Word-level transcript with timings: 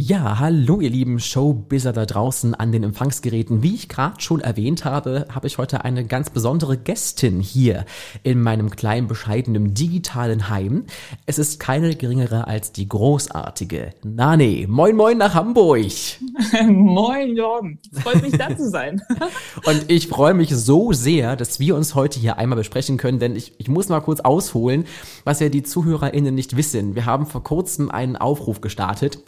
Ja, 0.00 0.38
hallo 0.38 0.80
ihr 0.80 0.90
lieben 0.90 1.18
Showbizzer 1.18 1.92
da 1.92 2.06
draußen 2.06 2.54
an 2.54 2.70
den 2.70 2.84
Empfangsgeräten. 2.84 3.64
Wie 3.64 3.74
ich 3.74 3.88
gerade 3.88 4.20
schon 4.20 4.40
erwähnt 4.40 4.84
habe, 4.84 5.26
habe 5.34 5.48
ich 5.48 5.58
heute 5.58 5.84
eine 5.84 6.04
ganz 6.04 6.30
besondere 6.30 6.76
Gästin 6.76 7.40
hier 7.40 7.84
in 8.22 8.40
meinem 8.40 8.70
kleinen, 8.70 9.08
bescheidenen 9.08 9.74
digitalen 9.74 10.50
Heim. 10.50 10.84
Es 11.26 11.40
ist 11.40 11.58
keine 11.58 11.96
geringere 11.96 12.46
als 12.46 12.70
die 12.70 12.88
großartige 12.88 13.92
Nane. 14.04 14.66
Moin, 14.68 14.94
moin 14.94 15.18
nach 15.18 15.34
Hamburg. 15.34 15.82
moin, 16.68 17.34
Jorgen. 17.34 17.80
Freut 17.92 18.22
mich, 18.22 18.38
da 18.38 18.56
zu 18.56 18.70
sein. 18.70 19.02
Und 19.66 19.86
ich 19.90 20.06
freue 20.06 20.34
mich 20.34 20.54
so 20.54 20.92
sehr, 20.92 21.34
dass 21.34 21.58
wir 21.58 21.74
uns 21.74 21.96
heute 21.96 22.20
hier 22.20 22.38
einmal 22.38 22.58
besprechen 22.58 22.98
können, 22.98 23.18
denn 23.18 23.34
ich, 23.34 23.54
ich 23.58 23.66
muss 23.66 23.88
mal 23.88 23.98
kurz 23.98 24.20
ausholen, 24.20 24.84
was 25.24 25.40
ja 25.40 25.48
die 25.48 25.64
ZuhörerInnen 25.64 26.36
nicht 26.36 26.56
wissen. 26.56 26.94
Wir 26.94 27.04
haben 27.04 27.26
vor 27.26 27.42
kurzem 27.42 27.90
einen 27.90 28.14
Aufruf 28.14 28.60
gestartet 28.60 29.18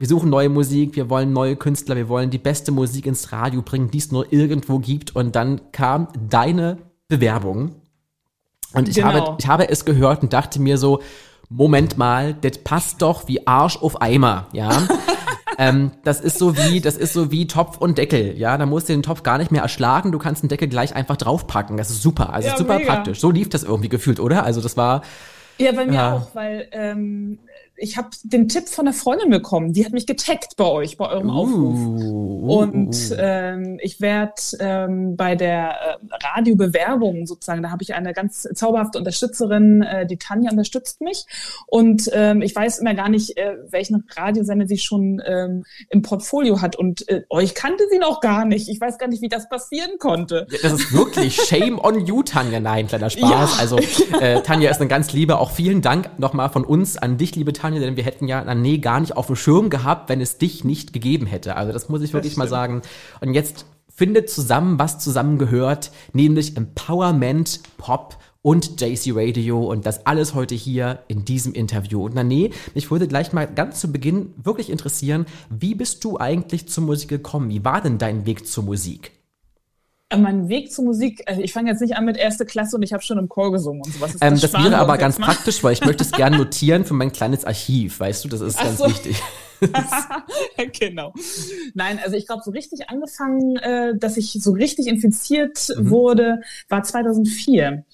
wir 0.00 0.08
suchen 0.08 0.30
neue 0.30 0.48
Musik, 0.48 0.96
wir 0.96 1.10
wollen 1.10 1.34
neue 1.34 1.56
Künstler, 1.56 1.94
wir 1.94 2.08
wollen 2.08 2.30
die 2.30 2.38
beste 2.38 2.72
Musik 2.72 3.04
ins 3.04 3.32
Radio 3.32 3.60
bringen, 3.60 3.90
die 3.90 3.98
es 3.98 4.10
nur 4.10 4.32
irgendwo 4.32 4.78
gibt. 4.78 5.14
Und 5.14 5.36
dann 5.36 5.60
kam 5.72 6.08
deine 6.30 6.78
Bewerbung. 7.08 7.74
Und 8.72 8.88
ich, 8.88 8.94
genau. 8.94 9.08
habe, 9.08 9.36
ich 9.38 9.46
habe 9.46 9.68
es 9.68 9.84
gehört 9.84 10.22
und 10.22 10.32
dachte 10.32 10.58
mir 10.58 10.78
so, 10.78 11.02
Moment 11.50 11.98
mal, 11.98 12.32
das 12.32 12.56
passt 12.64 13.02
doch 13.02 13.28
wie 13.28 13.46
Arsch 13.46 13.76
auf 13.76 14.00
Eimer, 14.00 14.46
ja. 14.54 14.70
ähm, 15.58 15.90
das 16.02 16.22
ist 16.22 16.38
so 16.38 16.56
wie, 16.56 16.80
das 16.80 16.96
ist 16.96 17.12
so 17.12 17.30
wie 17.30 17.46
Topf 17.46 17.76
und 17.76 17.98
Deckel, 17.98 18.38
ja. 18.38 18.56
Da 18.56 18.64
musst 18.64 18.88
du 18.88 18.94
den 18.94 19.02
Topf 19.02 19.22
gar 19.22 19.36
nicht 19.36 19.50
mehr 19.50 19.60
erschlagen, 19.60 20.12
du 20.12 20.18
kannst 20.18 20.42
den 20.42 20.48
Deckel 20.48 20.68
gleich 20.68 20.96
einfach 20.96 21.18
draufpacken. 21.18 21.76
Das 21.76 21.90
ist 21.90 22.00
super, 22.00 22.32
also 22.32 22.48
ja, 22.48 22.56
super 22.56 22.78
mega. 22.78 22.94
praktisch. 22.94 23.20
So 23.20 23.30
lief 23.30 23.50
das 23.50 23.64
irgendwie 23.64 23.90
gefühlt, 23.90 24.18
oder? 24.18 24.44
Also 24.44 24.62
das 24.62 24.78
war. 24.78 25.02
Ja, 25.58 25.72
bei 25.72 25.84
mir 25.84 25.92
ja. 25.92 26.14
auch, 26.14 26.34
weil 26.34 26.68
ähm, 26.72 27.38
ich 27.80 27.96
habe 27.96 28.10
den 28.22 28.48
Tipp 28.48 28.68
von 28.68 28.86
einer 28.86 28.94
Freundin 28.94 29.30
bekommen, 29.30 29.72
die 29.72 29.84
hat 29.84 29.92
mich 29.92 30.06
getaggt 30.06 30.56
bei 30.56 30.66
euch, 30.66 30.98
bei 30.98 31.08
eurem 31.08 31.30
uh, 31.30 31.32
Aufruf. 31.32 31.78
Uh, 31.78 32.58
und 32.60 33.16
ähm, 33.18 33.78
ich 33.80 34.00
werde 34.00 34.34
ähm, 34.60 35.16
bei 35.16 35.34
der 35.34 35.70
äh, 35.70 36.26
Radiobewerbung 36.34 37.26
sozusagen, 37.26 37.62
da 37.62 37.70
habe 37.70 37.82
ich 37.82 37.94
eine 37.94 38.12
ganz 38.12 38.46
zauberhafte 38.54 38.98
Unterstützerin, 38.98 39.82
äh, 39.82 40.06
die 40.06 40.18
Tanja 40.18 40.50
unterstützt 40.50 41.00
mich. 41.00 41.24
Und 41.66 42.10
ähm, 42.12 42.42
ich 42.42 42.54
weiß 42.54 42.78
immer 42.80 42.94
gar 42.94 43.08
nicht, 43.08 43.38
äh, 43.38 43.56
welchen 43.70 44.04
Radiosender 44.14 44.66
sie 44.66 44.78
schon 44.78 45.22
ähm, 45.24 45.64
im 45.88 46.02
Portfolio 46.02 46.60
hat. 46.60 46.76
Und 46.76 47.08
äh, 47.08 47.22
euch 47.30 47.54
kannte 47.54 47.84
sie 47.90 47.98
noch 47.98 48.20
gar 48.20 48.44
nicht. 48.44 48.68
Ich 48.68 48.80
weiß 48.80 48.98
gar 48.98 49.08
nicht, 49.08 49.22
wie 49.22 49.28
das 49.28 49.48
passieren 49.48 49.92
konnte. 49.98 50.46
Ja, 50.50 50.58
das 50.62 50.74
ist 50.74 50.92
wirklich 50.92 51.36
shame 51.36 51.78
on 51.78 52.04
you, 52.04 52.22
Tanja. 52.22 52.60
Nein, 52.60 52.88
kleiner 52.88 53.10
Spaß. 53.10 53.54
Ja. 53.54 53.58
Also 53.58 53.78
äh, 54.20 54.42
Tanja 54.42 54.70
ist 54.70 54.80
eine 54.80 54.88
ganz 54.88 55.12
liebe. 55.12 55.38
Auch 55.38 55.50
vielen 55.50 55.80
Dank 55.80 56.18
nochmal 56.18 56.50
von 56.50 56.64
uns 56.64 56.98
an 56.98 57.16
dich, 57.16 57.34
liebe 57.36 57.52
Tanja 57.52 57.69
Kampagne, 57.70 57.80
denn 57.80 57.96
wir 57.96 58.04
hätten 58.04 58.28
ja 58.28 58.42
Nané 58.42 58.80
gar 58.80 59.00
nicht 59.00 59.16
auf 59.16 59.26
dem 59.26 59.36
Schirm 59.36 59.70
gehabt, 59.70 60.08
wenn 60.08 60.20
es 60.20 60.38
dich 60.38 60.64
nicht 60.64 60.92
gegeben 60.92 61.26
hätte. 61.26 61.56
Also 61.56 61.72
das 61.72 61.88
muss 61.88 62.02
ich 62.02 62.12
wirklich 62.12 62.36
mal 62.36 62.48
sagen. 62.48 62.82
Und 63.20 63.34
jetzt 63.34 63.66
findet 63.88 64.30
zusammen, 64.30 64.78
was 64.78 64.98
zusammengehört, 64.98 65.90
nämlich 66.12 66.56
Empowerment, 66.56 67.60
Pop 67.78 68.16
und 68.42 68.80
JC 68.80 69.12
Radio 69.14 69.70
und 69.70 69.84
das 69.84 70.06
alles 70.06 70.34
heute 70.34 70.54
hier 70.54 71.00
in 71.08 71.24
diesem 71.24 71.52
Interview. 71.52 72.04
Und 72.04 72.16
Nané, 72.16 72.52
mich 72.74 72.90
würde 72.90 73.06
gleich 73.06 73.32
mal 73.32 73.46
ganz 73.46 73.80
zu 73.80 73.92
Beginn 73.92 74.32
wirklich 74.42 74.70
interessieren, 74.70 75.26
wie 75.50 75.74
bist 75.74 76.02
du 76.04 76.18
eigentlich 76.18 76.68
zur 76.68 76.84
Musik 76.84 77.10
gekommen? 77.10 77.50
Wie 77.50 77.64
war 77.64 77.82
denn 77.82 77.98
dein 77.98 78.24
Weg 78.26 78.46
zur 78.46 78.64
Musik? 78.64 79.12
Mein 80.16 80.48
Weg 80.48 80.72
zur 80.72 80.84
Musik, 80.84 81.22
also 81.26 81.40
ich 81.40 81.52
fange 81.52 81.70
jetzt 81.70 81.80
nicht 81.80 81.96
an 81.96 82.04
mit 82.04 82.16
erste 82.16 82.44
Klasse 82.44 82.76
und 82.76 82.82
ich 82.82 82.92
habe 82.92 83.02
schon 83.02 83.18
im 83.18 83.28
Chor 83.28 83.52
gesungen 83.52 83.82
und 83.84 83.94
sowas. 83.94 84.16
Ähm, 84.20 84.34
das, 84.34 84.40
das 84.40 84.52
wäre 84.54 84.78
aber 84.78 84.98
ganz 84.98 85.18
praktisch, 85.18 85.62
weil 85.62 85.72
ich 85.72 85.84
möchte 85.84 86.02
es 86.02 86.10
gerne 86.12 86.36
notieren 86.36 86.84
für 86.84 86.94
mein 86.94 87.12
kleines 87.12 87.44
Archiv, 87.44 88.00
weißt 88.00 88.24
du, 88.24 88.28
das 88.28 88.40
ist 88.40 88.58
Ach 88.58 88.64
ganz 88.64 88.78
so. 88.78 88.86
wichtig. 88.86 89.22
genau. 90.80 91.12
Nein, 91.74 92.00
also 92.02 92.16
ich 92.16 92.26
glaube, 92.26 92.42
so 92.44 92.50
richtig 92.50 92.88
angefangen, 92.88 93.56
äh, 93.56 93.96
dass 93.96 94.16
ich 94.16 94.32
so 94.32 94.52
richtig 94.52 94.86
infiziert 94.86 95.68
mhm. 95.76 95.90
wurde, 95.90 96.40
war 96.68 96.82
2004 96.82 97.84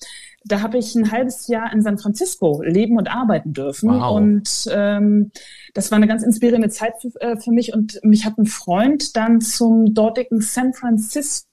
da 0.46 0.62
habe 0.62 0.78
ich 0.78 0.94
ein 0.94 1.10
halbes 1.10 1.48
Jahr 1.48 1.72
in 1.72 1.82
San 1.82 1.98
Francisco 1.98 2.62
leben 2.62 2.96
und 2.96 3.08
arbeiten 3.08 3.52
dürfen. 3.52 3.90
Wow. 3.90 4.16
Und 4.16 4.68
ähm, 4.70 5.32
das 5.74 5.90
war 5.90 5.96
eine 5.96 6.06
ganz 6.06 6.22
inspirierende 6.22 6.68
Zeit 6.68 6.94
für, 7.00 7.10
äh, 7.20 7.36
für 7.36 7.50
mich. 7.50 7.74
Und 7.74 7.98
mich 8.04 8.24
hat 8.24 8.38
ein 8.38 8.46
Freund 8.46 9.16
dann 9.16 9.40
zum 9.40 9.92
dortigen 9.92 10.40
San 10.40 10.72
Francisco 10.72 11.48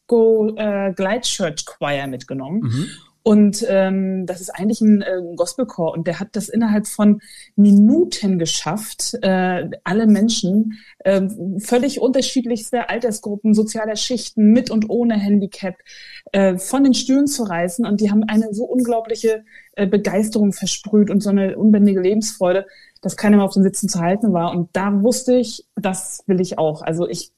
äh, 0.56 0.94
Glide 0.94 1.22
Church 1.22 1.66
Choir 1.66 2.08
mitgenommen. 2.08 2.62
Mhm. 2.62 2.88
Und 3.26 3.66
ähm, 3.70 4.26
das 4.26 4.42
ist 4.42 4.50
eigentlich 4.50 4.82
ein 4.82 5.02
äh, 5.02 5.22
Gospelchor 5.38 5.94
und 5.94 6.08
der 6.08 6.20
hat 6.20 6.30
das 6.34 6.50
innerhalb 6.50 6.88
von 6.88 7.22
Minuten 7.56 8.38
geschafft, 8.38 9.18
äh, 9.22 9.70
alle 9.86 10.08
Menschen, 10.08 10.78
äh, 11.00 11.22
völlig 11.60 12.02
unterschiedlichste 12.02 12.90
Altersgruppen, 12.90 13.54
sozialer 13.54 13.96
Schichten, 13.96 14.52
mit 14.52 14.70
und 14.70 14.90
ohne 14.90 15.16
Handicap, 15.16 15.76
äh, 16.34 16.58
von 16.58 16.84
den 16.84 16.94
Stühlen 16.94 17.28
zu 17.28 17.44
reißen. 17.44 17.86
Und 17.86 18.02
die 18.02 18.12
haben 18.12 18.26
eine 18.26 18.54
so 18.54 18.66
unglaubliche 18.66 19.46
äh, 19.78 19.88
Begeisterung 19.88 20.52
versprüht 20.52 21.10
und 21.10 21.24
so 21.24 21.30
eine 21.30 21.58
unbändige 21.58 22.02
Lebensfreude, 22.02 22.66
dass 23.02 23.16
keiner 23.16 23.38
mehr 23.38 23.46
auf 23.46 23.54
den 23.54 23.64
Sitzen 23.64 23.88
zu 23.88 24.02
halten 24.02 24.34
war. 24.34 24.52
Und 24.52 24.70
da 24.74 25.02
wusste 25.02 25.36
ich, 25.36 25.66
das 25.78 26.24
will 26.28 26.42
ich 26.42 26.58
auch. 26.58 26.82
Also 26.82 27.08
ich 27.08 27.32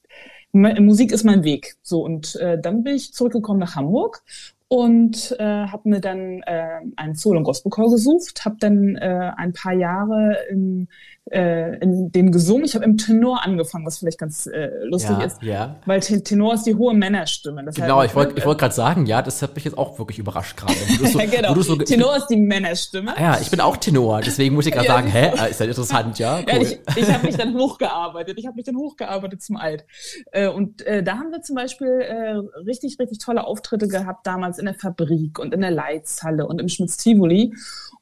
Musik 0.56 1.12
ist 1.12 1.24
mein 1.24 1.44
Weg. 1.44 1.76
So 1.82 2.02
und 2.04 2.36
äh, 2.36 2.60
dann 2.60 2.82
bin 2.82 2.96
ich 2.96 3.12
zurückgekommen 3.12 3.60
nach 3.60 3.76
Hamburg 3.76 4.22
und 4.68 5.36
äh, 5.38 5.44
habe 5.44 5.88
mir 5.88 6.00
dann 6.00 6.42
äh, 6.42 6.80
einen 6.96 7.14
Soul- 7.14 7.36
und 7.36 7.44
Gospelchor 7.44 7.90
gesucht, 7.90 8.44
habe 8.44 8.56
dann 8.58 8.96
äh, 8.96 9.32
ein 9.36 9.52
paar 9.52 9.74
Jahre 9.74 10.36
im 10.50 10.88
äh, 11.30 11.78
in 11.78 12.12
dem 12.12 12.30
gesungen. 12.30 12.64
Ich 12.64 12.74
habe 12.74 12.84
im 12.84 12.96
Tenor 12.96 13.44
angefangen, 13.44 13.84
was 13.86 13.98
vielleicht 13.98 14.18
ganz 14.18 14.46
äh, 14.46 14.70
lustig 14.84 15.18
ja, 15.18 15.24
ist, 15.24 15.42
ja. 15.42 15.76
weil 15.86 16.00
Tenor 16.00 16.54
ist 16.54 16.64
die 16.64 16.74
hohe 16.74 16.94
Männerstimme. 16.94 17.64
Das 17.64 17.74
genau, 17.74 18.02
ich 18.02 18.14
wollte 18.14 18.38
ich 18.38 18.46
wollte 18.46 18.60
gerade 18.60 18.74
sagen, 18.74 19.06
ja, 19.06 19.22
das 19.22 19.42
hat 19.42 19.54
mich 19.54 19.64
jetzt 19.64 19.76
auch 19.76 19.98
wirklich 19.98 20.18
überrascht 20.18 20.56
gerade. 20.56 20.74
So, 20.74 21.18
genau. 21.30 21.54
So, 21.60 21.76
Tenor 21.76 22.16
ist 22.16 22.28
die 22.28 22.36
Männerstimme. 22.36 23.16
Ah, 23.16 23.20
ja, 23.20 23.38
ich 23.40 23.50
bin 23.50 23.60
auch 23.60 23.76
Tenor, 23.76 24.20
deswegen 24.20 24.54
muss 24.54 24.66
ich 24.66 24.72
gerade 24.72 24.86
ja, 24.86 24.94
sagen, 24.94 25.08
hä, 25.08 25.32
ah, 25.36 25.46
ist 25.46 25.58
ja 25.58 25.66
interessant, 25.66 26.18
ja. 26.18 26.38
Cool. 26.38 26.44
ja 26.46 26.60
ich 26.60 26.78
ich 26.96 27.12
habe 27.12 27.26
mich 27.26 27.36
dann 27.36 27.54
hochgearbeitet. 27.54 28.38
Ich 28.38 28.46
habe 28.46 28.56
mich 28.56 28.64
dann 28.64 28.76
hochgearbeitet 28.76 29.42
zum 29.42 29.56
Alt. 29.56 29.84
Äh, 30.32 30.48
und 30.48 30.82
äh, 30.86 31.02
da 31.02 31.18
haben 31.18 31.30
wir 31.32 31.42
zum 31.42 31.56
Beispiel 31.56 31.88
äh, 31.88 32.34
richtig, 32.60 32.98
richtig 32.98 33.18
tolle 33.18 33.44
Auftritte 33.44 33.88
gehabt 33.88 34.26
damals 34.26 34.58
in 34.58 34.66
der 34.66 34.74
Fabrik 34.74 35.38
und 35.38 35.54
in 35.54 35.60
der 35.60 35.70
Leitzhalle 35.70 36.46
und 36.46 36.60
im 36.60 36.68
Schmitz-Tivoli. 36.68 37.52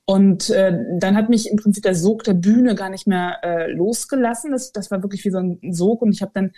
Und 0.06 0.50
äh, 0.50 0.76
dann 0.98 1.16
hat 1.16 1.30
mich 1.30 1.48
im 1.50 1.56
Prinzip 1.56 1.82
der 1.82 1.94
Sog 1.94 2.24
der 2.24 2.34
Bühne 2.34 2.74
gar 2.74 2.90
nicht 2.90 3.06
mehr 3.06 3.38
äh, 3.42 3.70
losgelassen. 3.70 4.52
Das, 4.52 4.72
das 4.72 4.90
war 4.90 5.02
wirklich 5.02 5.24
wie 5.24 5.30
so 5.30 5.38
ein 5.38 5.58
Sog. 5.70 6.02
Und 6.02 6.12
ich 6.12 6.20
habe 6.20 6.32
dann 6.34 6.52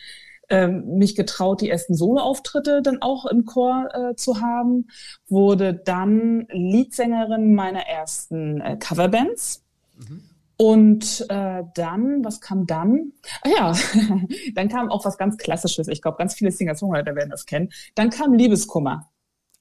äh, 0.48 0.66
mich 0.66 1.14
getraut, 1.14 1.60
die 1.60 1.70
ersten 1.70 1.94
Soloauftritte 1.94 2.82
dann 2.82 3.02
auch 3.02 3.26
im 3.26 3.44
Chor 3.44 3.88
äh, 3.92 4.16
zu 4.16 4.40
haben. 4.40 4.88
Wurde 5.28 5.74
dann 5.74 6.46
Leadsängerin 6.50 7.54
meiner 7.54 7.86
ersten 7.86 8.60
äh, 8.60 8.76
Coverbands. 8.78 9.64
Mhm. 9.96 10.22
Und 10.58 11.26
äh, 11.28 11.64
dann, 11.74 12.24
was 12.24 12.40
kam 12.40 12.66
dann? 12.66 13.12
Ah 13.42 13.48
ja, 13.48 13.74
dann 14.54 14.68
kam 14.68 14.90
auch 14.90 15.04
was 15.04 15.18
ganz 15.18 15.36
Klassisches. 15.36 15.86
Ich 15.88 16.00
glaube, 16.00 16.16
ganz 16.16 16.34
viele 16.34 16.50
Singer-Songwriter 16.50 17.14
werden 17.14 17.30
das 17.30 17.44
kennen. 17.44 17.70
Dann 17.94 18.10
kam 18.10 18.32
Liebeskummer. 18.32 19.10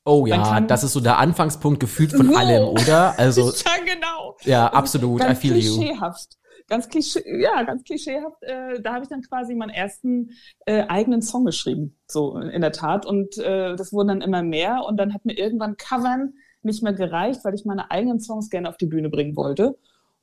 Oh 0.05 0.27
ja, 0.27 0.61
das 0.61 0.83
ist 0.83 0.93
so 0.93 0.99
der 0.99 1.17
Anfangspunkt 1.17 1.79
gefühlt 1.79 2.11
von 2.11 2.27
so. 2.27 2.37
allem, 2.37 2.63
oder? 2.67 3.15
Also 3.17 3.49
ja, 3.49 3.83
genau. 3.83 4.37
Ja, 4.43 4.67
absolut. 4.67 5.23
I 5.23 5.33
feel 5.33 5.53
klischeehaft. 5.53 6.33
you. 6.33 6.39
Ganz 6.67 6.89
klischee, 6.89 7.23
ja, 7.41 7.63
ganz 7.63 7.83
klischeehaft. 7.83 8.41
Äh, 8.41 8.81
da 8.81 8.93
habe 8.93 9.03
ich 9.03 9.09
dann 9.09 9.21
quasi 9.21 9.55
meinen 9.55 9.69
ersten 9.69 10.31
äh, 10.65 10.83
eigenen 10.87 11.21
Song 11.21 11.45
geschrieben, 11.45 11.97
so 12.07 12.37
in 12.37 12.61
der 12.61 12.71
Tat. 12.71 13.05
Und 13.05 13.37
äh, 13.37 13.75
das 13.75 13.93
wurden 13.93 14.07
dann 14.07 14.21
immer 14.21 14.43
mehr. 14.43 14.83
Und 14.87 14.97
dann 14.97 15.13
hat 15.13 15.25
mir 15.25 15.37
irgendwann 15.37 15.77
Covern 15.77 16.33
nicht 16.61 16.83
mehr 16.83 16.93
gereicht, 16.93 17.41
weil 17.43 17.55
ich 17.55 17.65
meine 17.65 17.89
eigenen 17.91 18.19
Songs 18.19 18.49
gerne 18.49 18.69
auf 18.69 18.77
die 18.77 18.87
Bühne 18.87 19.09
bringen 19.09 19.35
wollte. 19.35 19.77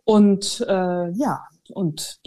Und 0.05 0.65
äh, 0.69 1.11
ja, 1.11 1.45
und 1.73 2.21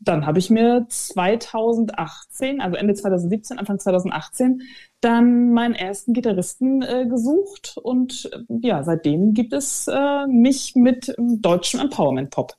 dann 0.00 0.26
habe 0.26 0.38
ich 0.38 0.50
mir 0.50 0.86
2018, 0.88 2.60
also 2.60 2.76
Ende 2.76 2.94
2017, 2.94 3.58
Anfang 3.58 3.78
2018, 3.78 4.62
dann 5.00 5.52
meinen 5.52 5.74
ersten 5.74 6.12
Gitarristen 6.12 6.82
äh, 6.82 7.06
gesucht. 7.06 7.76
Und 7.82 8.30
äh, 8.32 8.38
ja, 8.62 8.82
seitdem 8.82 9.34
gibt 9.34 9.52
es 9.52 9.88
äh, 9.88 10.26
mich 10.26 10.74
mit 10.74 11.14
deutschem 11.18 11.80
Empowerment 11.80 12.30
Pop. 12.30 12.54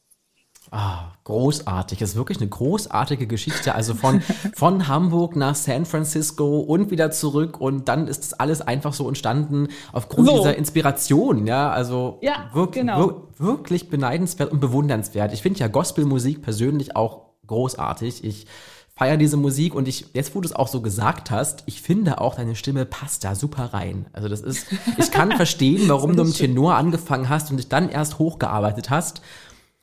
Ah, 0.75 1.11
großartig. 1.25 1.99
Das 1.99 2.09
ist 2.09 2.15
wirklich 2.15 2.39
eine 2.39 2.49
großartige 2.49 3.27
Geschichte. 3.27 3.75
Also 3.75 3.93
von, 3.93 4.21
von 4.55 4.87
Hamburg 4.87 5.35
nach 5.35 5.53
San 5.53 5.85
Francisco 5.85 6.61
und 6.61 6.89
wieder 6.89 7.11
zurück 7.11 7.61
und 7.61 7.87
dann 7.87 8.07
ist 8.07 8.23
das 8.23 8.33
alles 8.33 8.61
einfach 8.61 8.93
so 8.93 9.07
entstanden 9.07 9.67
aufgrund 9.91 10.29
so. 10.29 10.37
dieser 10.37 10.57
Inspiration. 10.57 11.45
Ja, 11.45 11.69
also 11.69 12.17
ja, 12.23 12.49
wirklich, 12.53 12.81
genau. 12.81 13.27
wir, 13.37 13.47
wirklich 13.49 13.91
beneidenswert 13.91 14.51
und 14.51 14.61
bewundernswert. 14.61 15.31
Ich 15.31 15.43
finde 15.43 15.59
ja 15.59 15.67
Gospelmusik 15.67 16.41
persönlich 16.41 16.95
auch 16.95 17.21
großartig. 17.45 18.23
Ich 18.23 18.47
feiere 18.95 19.17
diese 19.17 19.37
Musik 19.37 19.75
und 19.75 19.87
ich, 19.87 20.07
jetzt 20.13 20.33
wo 20.33 20.41
du 20.41 20.47
es 20.47 20.55
auch 20.55 20.67
so 20.67 20.81
gesagt 20.81 21.29
hast, 21.29 21.61
ich 21.67 21.83
finde 21.83 22.19
auch, 22.19 22.33
deine 22.33 22.55
Stimme 22.55 22.85
passt 22.85 23.23
da 23.25 23.35
super 23.35 23.75
rein. 23.75 24.07
Also 24.11 24.27
das 24.27 24.41
ist, 24.41 24.65
ich 24.97 25.11
kann 25.11 25.31
verstehen, 25.35 25.87
warum 25.87 26.15
du 26.15 26.23
im 26.23 26.33
Tenor 26.33 26.77
angefangen 26.77 27.29
hast 27.29 27.51
und 27.51 27.57
dich 27.57 27.69
dann 27.69 27.89
erst 27.89 28.17
hochgearbeitet 28.17 28.89
hast 28.89 29.21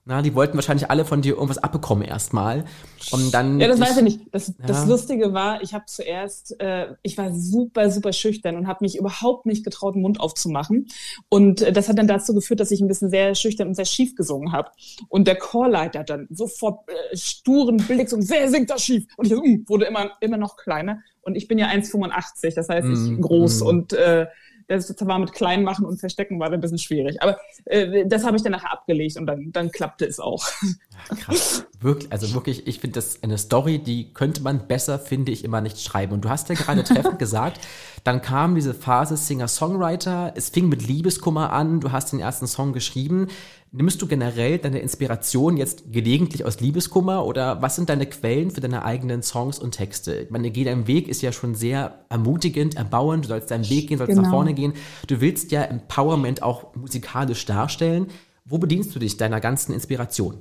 Na, 0.07 0.23
die 0.23 0.35
wollten 0.35 0.55
wahrscheinlich 0.55 0.91
alle 0.91 1.05
von 1.05 1.21
dir 1.21 1.35
irgendwas 1.35 1.59
abbekommen 1.59 2.03
erstmal. 2.03 2.65
Und 3.13 3.35
dann. 3.35 3.61
Ja, 3.61 3.69
das 3.69 3.79
weiß 3.79 3.99
ich 3.99 4.03
nicht. 4.03 4.21
Das, 4.33 4.49
ja. 4.49 4.55
das 4.67 4.87
Lustige 4.87 5.35
war, 5.35 5.63
ich 5.63 5.75
habe 5.75 5.85
zuerst, 5.87 6.59
äh, 6.59 6.95
ich 7.03 7.19
war 7.19 7.35
super, 7.35 7.91
super 7.91 8.15
schüchtern 8.15 8.57
und 8.57 8.67
habe 8.67 8.79
mich 8.83 8.97
überhaupt 8.97 9.45
nicht 9.45 9.63
getraut, 9.63 9.95
den 9.95 10.03
Mund 10.03 10.19
aufzumachen. 10.19 10.89
Und 11.29 11.61
äh, 11.61 11.73
das 11.73 11.89
hat 11.91 11.99
dann 11.99 12.09
dazu 12.09 12.35
geführt, 12.35 12.61
dass 12.61 12.71
ich 12.71 12.81
ein 12.81 12.89
bisschen 12.89 13.11
sehr 13.11 13.35
schüchtern 13.35 13.69
und 13.69 13.75
sehr 13.75 13.85
schief 13.85 14.15
gesungen 14.15 14.53
habe. 14.53 14.71
Und 15.09 15.29
der 15.29 15.37
Chorleiter 15.37 16.03
dann 16.03 16.29
sofort 16.31 16.89
äh, 16.89 17.17
sturen 17.17 17.77
Blick 17.77 18.11
und 18.13 18.29
wer 18.31 18.49
singt 18.49 18.71
das 18.71 18.83
schief? 18.83 19.07
Und 19.19 19.27
ich 19.27 19.37
uh, 19.37 19.59
wurde 19.67 19.85
immer, 19.85 20.13
immer 20.21 20.39
noch 20.39 20.57
kleiner. 20.57 21.01
Und 21.21 21.37
ich 21.37 21.47
bin 21.47 21.59
ja 21.59 21.69
1,85, 21.69 22.55
das 22.55 22.71
heißt, 22.71 22.89
ich 22.89 22.99
mm, 22.99 23.21
groß 23.21 23.61
mm. 23.61 23.67
und 23.67 23.93
äh, 23.93 24.27
das 24.71 24.95
war 25.01 25.19
mit 25.19 25.33
Kleinmachen 25.33 25.85
und 25.85 25.99
Verstecken 25.99 26.39
war 26.39 26.51
ein 26.51 26.61
bisschen 26.61 26.79
schwierig. 26.79 27.21
Aber 27.23 27.39
äh, 27.65 28.07
das 28.07 28.25
habe 28.25 28.37
ich 28.37 28.43
dann 28.43 28.53
nachher 28.53 28.73
abgelegt 28.73 29.17
und 29.17 29.27
dann, 29.27 29.51
dann 29.51 29.73
klappte 29.73 30.07
es 30.07 30.21
auch. 30.21 30.47
Ja, 31.11 31.17
krass. 31.17 31.67
Wirklich, 31.81 32.13
also 32.13 32.35
wirklich, 32.35 32.67
ich 32.67 32.79
finde 32.79 32.95
das 32.95 33.23
eine 33.23 33.39
Story, 33.39 33.79
die 33.79 34.13
könnte 34.13 34.43
man 34.43 34.69
besser, 34.69 34.99
finde 34.99 35.33
ich, 35.33 35.45
immer 35.45 35.61
nicht 35.61 35.81
schreiben. 35.81 36.13
Und 36.13 36.25
du 36.25 36.29
hast 36.29 36.49
ja 36.49 36.55
gerade 36.55 36.85
treffend 36.85 37.19
gesagt, 37.19 37.61
dann 38.05 38.23
kam 38.23 38.55
diese 38.55 38.75
Phase 38.75 39.17
Singer-Songwriter, 39.17 40.35
es 40.37 40.51
fing 40.51 40.69
mit 40.69 40.87
Liebeskummer 40.87 41.53
an, 41.53 41.81
du 41.81 41.91
hast 41.91 42.13
den 42.13 42.21
ersten 42.21 42.47
Song 42.47 42.73
geschrieben. 42.73 43.29
Nimmst 43.73 44.03
du 44.03 44.09
generell 44.09 44.59
deine 44.59 44.81
Inspiration 44.81 45.57
jetzt 45.57 45.93
gelegentlich 45.93 46.45
aus 46.45 46.59
Liebeskummer 46.59 47.25
oder 47.25 47.63
was 47.63 47.77
sind 47.77 47.89
deine 47.89 48.07
Quellen 48.07 48.51
für 48.51 48.61
deine 48.61 48.85
eigenen 48.85 49.23
Songs 49.23 49.61
und 49.61 49.73
Texte? 49.73 50.17
Ich 50.17 50.31
meine, 50.31 50.51
Geh 50.51 50.65
dein 50.65 50.89
Weg 50.89 51.07
ist 51.07 51.23
ja 51.23 51.31
schon 51.31 51.55
sehr 51.55 52.05
ermutigend, 52.09 52.75
erbauend, 52.75 53.27
du 53.27 53.29
sollst 53.29 53.53
deinen 53.53 53.69
Weg 53.71 53.87
gehen, 53.87 53.99
sollst 53.99 54.11
genau. 54.11 54.23
nach 54.23 54.31
vorne 54.31 54.55
gehen. 54.55 54.73
Du 55.07 55.21
willst 55.21 55.53
ja 55.53 55.63
Empowerment 55.63 56.43
auch 56.43 56.75
musikalisch 56.75 57.47
darstellen. 57.47 58.09
Wo 58.45 58.59
bedienst 58.59 58.93
du 58.93 58.99
dich 58.99 59.17
deiner 59.17 59.39
ganzen 59.39 59.73
Inspiration? 59.73 60.39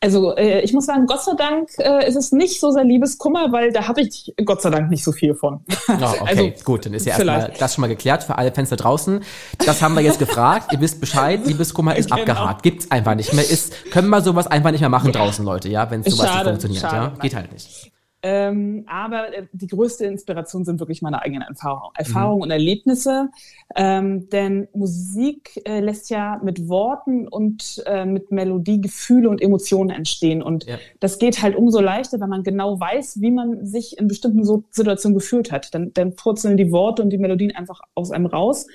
Also 0.00 0.36
äh, 0.36 0.60
ich 0.60 0.72
muss 0.72 0.86
sagen, 0.86 1.06
Gott 1.06 1.22
sei 1.22 1.32
Dank 1.36 1.68
äh, 1.78 2.06
ist 2.06 2.16
es 2.16 2.32
nicht 2.32 2.60
so 2.60 2.70
sehr 2.70 2.84
Liebeskummer, 2.84 3.52
weil 3.52 3.72
da 3.72 3.88
habe 3.88 4.02
ich 4.02 4.32
Gott 4.44 4.62
sei 4.62 4.70
Dank 4.70 4.90
nicht 4.90 5.04
so 5.04 5.12
viel 5.12 5.34
von. 5.34 5.64
Oh, 5.88 5.92
okay, 5.92 6.18
also, 6.26 6.64
gut, 6.64 6.86
dann 6.86 6.94
ist 6.94 7.06
ja 7.06 7.14
erstmal 7.14 7.52
das 7.58 7.74
schon 7.74 7.82
mal 7.82 7.88
geklärt 7.88 8.24
für 8.24 8.36
alle 8.36 8.52
Fenster 8.52 8.76
draußen. 8.76 9.20
Das 9.64 9.82
haben 9.82 9.94
wir 9.94 10.02
jetzt 10.02 10.18
gefragt. 10.18 10.72
Ihr 10.72 10.80
wisst 10.80 11.00
Bescheid, 11.00 11.46
Liebeskummer 11.46 11.96
ist 11.96 12.10
genau. 12.10 12.20
abgehakt. 12.20 12.62
Gibt's 12.62 12.90
einfach 12.90 13.14
nicht 13.14 13.32
mehr. 13.32 13.48
Ist, 13.48 13.90
können 13.90 14.08
wir 14.08 14.20
sowas 14.20 14.46
einfach 14.46 14.70
nicht 14.70 14.80
mehr 14.80 14.90
machen 14.90 15.12
draußen, 15.12 15.44
Leute, 15.44 15.68
ja, 15.68 15.90
wenn 15.90 16.02
sowas 16.02 16.26
schade, 16.26 16.52
nicht 16.52 16.62
funktioniert. 16.62 16.82
Schade, 16.82 17.12
ja? 17.16 17.22
Geht 17.22 17.34
halt 17.34 17.52
nicht. 17.52 17.93
Ähm, 18.26 18.84
aber 18.86 19.36
äh, 19.36 19.46
die 19.52 19.66
größte 19.66 20.06
Inspiration 20.06 20.64
sind 20.64 20.80
wirklich 20.80 21.02
meine 21.02 21.20
eigenen 21.20 21.42
Erfahrungen, 21.42 21.94
Erfahrungen 21.94 22.36
mhm. 22.38 22.42
und 22.44 22.50
Erlebnisse. 22.52 23.28
Ähm, 23.76 24.30
denn 24.30 24.66
Musik 24.72 25.60
äh, 25.66 25.80
lässt 25.80 26.08
ja 26.08 26.40
mit 26.42 26.66
Worten 26.66 27.28
und 27.28 27.82
äh, 27.84 28.06
mit 28.06 28.30
Melodie 28.30 28.80
Gefühle 28.80 29.28
und 29.28 29.42
Emotionen 29.42 29.90
entstehen. 29.90 30.42
Und 30.42 30.64
ja. 30.64 30.78
das 31.00 31.18
geht 31.18 31.42
halt 31.42 31.54
umso 31.54 31.82
leichter, 31.82 32.18
wenn 32.18 32.30
man 32.30 32.44
genau 32.44 32.80
weiß, 32.80 33.20
wie 33.20 33.30
man 33.30 33.66
sich 33.66 33.98
in 33.98 34.08
bestimmten 34.08 34.42
so 34.42 34.64
Situationen 34.70 35.18
gefühlt 35.18 35.52
hat. 35.52 35.74
Dann, 35.74 35.92
dann 35.92 36.16
purzeln 36.16 36.56
die 36.56 36.72
Worte 36.72 37.02
und 37.02 37.10
die 37.10 37.18
Melodien 37.18 37.54
einfach 37.54 37.82
aus 37.94 38.10
einem 38.10 38.24
raus. 38.24 38.66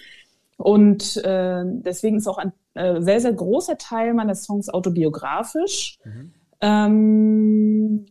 Und 0.57 1.17
äh, 1.25 1.63
deswegen 1.65 2.17
ist 2.17 2.27
auch 2.27 2.37
ein 2.37 2.53
äh, 2.75 3.01
sehr, 3.01 3.19
sehr 3.19 3.33
großer 3.33 3.79
Teil 3.79 4.13
meiner 4.13 4.35
Songs 4.35 4.69
autobiografisch. 4.69 5.97
Mhm. 6.05 6.33
Ähm, 6.61 8.05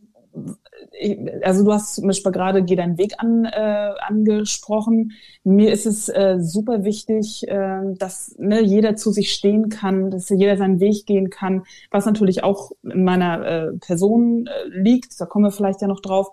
also 1.43 1.63
du 1.63 1.71
hast 1.71 1.95
zum 1.95 2.07
Beispiel 2.07 2.31
gerade 2.31 2.63
Geh 2.63 2.75
deinen 2.75 2.97
Weg 2.97 3.13
an, 3.17 3.45
äh, 3.45 3.91
angesprochen. 3.99 5.13
Mir 5.43 5.71
ist 5.71 5.85
es 5.85 6.09
äh, 6.09 6.37
super 6.39 6.83
wichtig, 6.83 7.47
äh, 7.47 7.81
dass 7.97 8.35
ne, 8.37 8.61
jeder 8.61 8.95
zu 8.95 9.11
sich 9.11 9.31
stehen 9.31 9.69
kann, 9.69 10.11
dass 10.11 10.29
jeder 10.29 10.57
seinen 10.57 10.79
Weg 10.79 11.05
gehen 11.05 11.29
kann, 11.29 11.63
was 11.91 12.05
natürlich 12.05 12.43
auch 12.43 12.71
in 12.83 13.03
meiner 13.03 13.45
äh, 13.45 13.71
Person 13.77 14.47
äh, 14.47 14.67
liegt, 14.69 15.19
da 15.19 15.25
kommen 15.25 15.45
wir 15.45 15.51
vielleicht 15.51 15.81
ja 15.81 15.87
noch 15.87 16.01
drauf, 16.01 16.29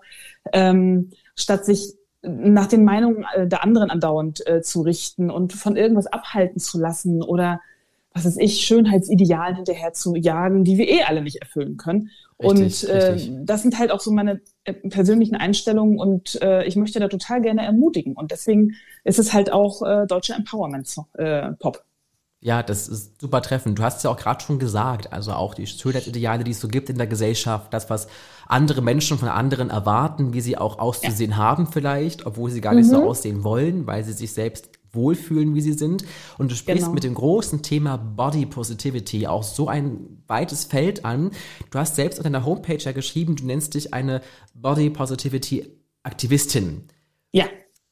ähm, 0.53 1.11
statt 1.35 1.65
sich 1.65 1.93
nach 2.21 2.67
den 2.67 2.83
Meinungen 2.83 3.25
äh, 3.35 3.47
der 3.47 3.63
anderen 3.63 3.89
andauernd 3.89 4.45
äh, 4.47 4.61
zu 4.61 4.81
richten 4.81 5.29
und 5.29 5.53
von 5.53 5.75
irgendwas 5.75 6.07
abhalten 6.07 6.59
zu 6.59 6.79
lassen 6.79 7.23
oder 7.23 7.61
was 8.17 8.25
weiß 8.25 8.37
ich, 8.37 8.65
Schönheitsidealen 8.65 9.55
hinterher 9.55 9.93
zu 9.93 10.15
jagen, 10.15 10.63
die 10.63 10.77
wir 10.77 10.89
eh 10.89 11.03
alle 11.03 11.21
nicht 11.21 11.37
erfüllen 11.37 11.77
können. 11.77 12.09
Richtig, 12.39 12.83
und 12.83 12.89
äh, 12.89 13.17
das 13.43 13.61
sind 13.61 13.79
halt 13.79 13.91
auch 13.91 13.99
so 13.99 14.11
meine 14.11 14.41
äh, 14.63 14.73
persönlichen 14.73 15.35
Einstellungen 15.35 15.97
und 15.97 16.39
äh, 16.41 16.65
ich 16.65 16.75
möchte 16.75 16.99
da 16.99 17.07
total 17.07 17.41
gerne 17.41 17.63
ermutigen. 17.63 18.13
Und 18.13 18.31
deswegen 18.31 18.73
ist 19.03 19.19
es 19.19 19.33
halt 19.33 19.51
auch 19.51 19.81
äh, 19.81 20.05
deutsche 20.05 20.33
Empowerment-Pop. 20.33 21.75
Äh, 21.75 21.79
ja, 22.39 22.61
das 22.61 22.87
ist 22.87 23.19
super 23.19 23.41
treffend. 23.41 23.79
Du 23.79 23.83
hast 23.83 23.97
es 23.97 24.03
ja 24.03 24.11
auch 24.11 24.17
gerade 24.17 24.43
schon 24.43 24.59
gesagt, 24.59 25.11
also 25.11 25.33
auch 25.33 25.55
die 25.55 25.65
Schönheitsideale, 25.65 26.43
die 26.43 26.51
es 26.51 26.59
so 26.59 26.67
gibt 26.67 26.89
in 26.89 26.97
der 26.97 27.07
Gesellschaft, 27.07 27.73
das, 27.73 27.89
was 27.89 28.07
andere 28.47 28.81
Menschen 28.83 29.17
von 29.17 29.29
anderen 29.29 29.71
erwarten, 29.71 30.33
wie 30.33 30.41
sie 30.41 30.57
auch 30.57 30.77
auszusehen 30.77 31.31
ja. 31.31 31.37
haben 31.37 31.67
vielleicht, 31.67 32.27
obwohl 32.27 32.51
sie 32.51 32.61
gar 32.61 32.75
nicht 32.75 32.85
mhm. 32.85 32.91
so 32.91 33.03
aussehen 33.09 33.43
wollen, 33.43 33.87
weil 33.87 34.03
sie 34.03 34.13
sich 34.13 34.33
selbst 34.33 34.69
wohlfühlen, 34.97 35.55
wie 35.55 35.61
sie 35.61 35.71
sind. 35.71 36.03
Und 36.37 36.51
du 36.51 36.55
sprichst 36.55 36.83
genau. 36.83 36.93
mit 36.93 37.05
dem 37.05 37.13
großen 37.13 37.61
Thema 37.61 37.95
Body 37.95 38.45
Positivity 38.45 39.27
auch 39.27 39.43
so 39.43 39.69
ein 39.69 40.21
weites 40.27 40.65
Feld 40.65 41.05
an. 41.05 41.31
Du 41.71 41.79
hast 41.79 41.95
selbst 41.95 42.19
auf 42.19 42.23
deiner 42.23 42.43
Homepage 42.43 42.77
ja 42.77 42.91
geschrieben, 42.91 43.37
du 43.37 43.45
nennst 43.45 43.75
dich 43.75 43.93
eine 43.93 44.21
Body 44.53 44.89
Positivity 44.89 45.65
Aktivistin. 46.03 46.83
Ja, 47.31 47.45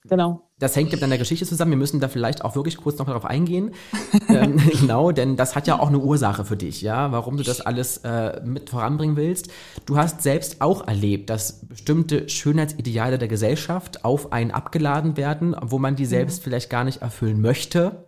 genau 0.04 0.45
das 0.58 0.76
hängt 0.76 0.92
mit 0.92 1.02
deiner 1.02 1.18
Geschichte 1.18 1.46
zusammen. 1.46 1.72
Wir 1.72 1.78
müssen 1.78 2.00
da 2.00 2.08
vielleicht 2.08 2.46
auch 2.46 2.56
wirklich 2.56 2.78
kurz 2.78 2.98
noch 2.98 3.08
darauf 3.08 3.26
eingehen. 3.26 3.74
ähm, 4.30 4.58
genau, 4.80 5.12
denn 5.12 5.36
das 5.36 5.56
hat 5.56 5.68
ja 5.68 5.80
auch 5.80 5.90
eine 5.90 6.00
Ursache 6.00 6.46
für 6.46 6.56
dich, 6.56 6.82
ja, 6.82 7.12
warum 7.12 7.36
du 7.36 7.44
das 7.44 7.60
alles 7.60 7.98
äh, 8.00 8.42
mit 8.44 8.70
voranbringen 8.70 9.18
willst. 9.18 9.50
Du 9.86 9.98
hast 9.98 10.22
selbst 10.22 10.62
auch 10.62 10.88
erlebt, 10.88 11.30
dass 11.30 11.66
bestimmte 11.68 12.30
Schönheitsideale 12.30 13.18
der 13.18 13.28
Gesellschaft 13.28 14.06
auf 14.06 14.32
einen 14.32 14.52
abgeladen 14.52 15.18
werden, 15.18 15.56
wo 15.62 15.78
man 15.78 15.98
die 15.98 16.06
selbst 16.06 16.40
mhm. 16.40 16.44
vielleicht 16.44 16.70
gar 16.70 16.86
nicht 16.86 17.02
erfüllen 17.02 17.42
möchte 17.42 18.06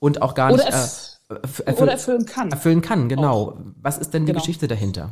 und 0.00 0.22
auch 0.22 0.34
gar 0.34 0.52
oder 0.52 0.64
nicht 0.64 0.72
äh, 1.28 1.34
erfüll 1.34 1.84
oder 1.84 1.92
erfüllen 1.92 2.26
kann. 2.26 2.50
Erfüllen 2.50 2.80
kann, 2.80 3.08
genau. 3.08 3.50
Auch. 3.50 3.60
Was 3.80 3.98
ist 3.98 4.12
denn 4.12 4.26
die 4.26 4.32
genau. 4.32 4.40
Geschichte 4.40 4.66
dahinter? 4.66 5.10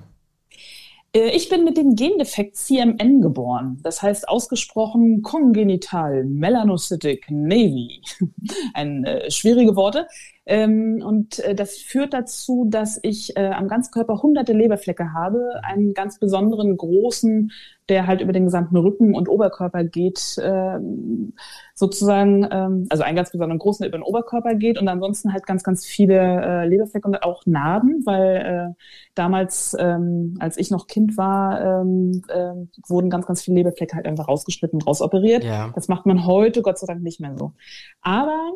Äh, 1.12 1.30
ich 1.30 1.48
bin 1.48 1.64
mit 1.64 1.76
dem 1.76 1.94
Gendefekt 1.94 2.56
CMN 2.56 3.20
geboren. 3.20 3.78
Das 3.82 4.02
heißt 4.02 4.28
ausgesprochen 4.28 5.22
kongenital 5.22 6.24
melanocytic 6.24 7.30
navy. 7.30 8.02
Ein 8.74 9.04
äh, 9.04 9.30
schwierige 9.30 9.76
Worte. 9.76 10.06
Ähm, 10.48 11.02
und 11.04 11.40
äh, 11.40 11.54
das 11.54 11.76
führt 11.76 12.14
dazu, 12.14 12.66
dass 12.70 12.98
ich 13.02 13.36
äh, 13.36 13.48
am 13.48 13.68
ganzen 13.68 13.92
Körper 13.92 14.22
hunderte 14.22 14.54
Leberflecke 14.54 15.12
habe, 15.12 15.60
einen 15.62 15.92
ganz 15.92 16.18
besonderen 16.18 16.74
großen, 16.74 17.52
der 17.90 18.06
halt 18.06 18.22
über 18.22 18.32
den 18.32 18.44
gesamten 18.44 18.76
Rücken 18.78 19.14
und 19.14 19.28
Oberkörper 19.28 19.84
geht, 19.84 20.38
äh, 20.38 20.78
sozusagen, 21.74 22.48
ähm, 22.50 22.86
also 22.88 23.02
einen 23.02 23.16
ganz 23.16 23.30
besonderen 23.30 23.58
großen, 23.58 23.82
der 23.82 23.88
über 23.88 23.98
den 23.98 24.04
Oberkörper 24.04 24.54
geht 24.54 24.80
und 24.80 24.88
ansonsten 24.88 25.34
halt 25.34 25.44
ganz, 25.44 25.62
ganz 25.62 25.84
viele 25.84 26.14
äh, 26.16 26.66
Leberflecke 26.66 27.06
und 27.06 27.22
auch 27.22 27.42
Narben, 27.44 28.02
weil 28.06 28.36
äh, 28.36 28.82
damals, 29.14 29.76
ähm, 29.78 30.36
als 30.40 30.56
ich 30.56 30.70
noch 30.70 30.86
Kind 30.86 31.18
war, 31.18 31.82
ähm, 31.82 32.22
äh, 32.28 32.54
wurden 32.88 33.10
ganz, 33.10 33.26
ganz 33.26 33.42
viele 33.42 33.58
Leberflecke 33.58 33.96
halt 33.96 34.06
einfach 34.06 34.28
rausgeschnitten, 34.28 34.80
rausoperiert. 34.80 35.44
Ja. 35.44 35.72
Das 35.74 35.88
macht 35.88 36.06
man 36.06 36.24
heute 36.24 36.62
Gott 36.62 36.78
sei 36.78 36.86
Dank 36.86 37.02
nicht 37.02 37.20
mehr 37.20 37.36
so. 37.36 37.52
Aber 38.00 38.52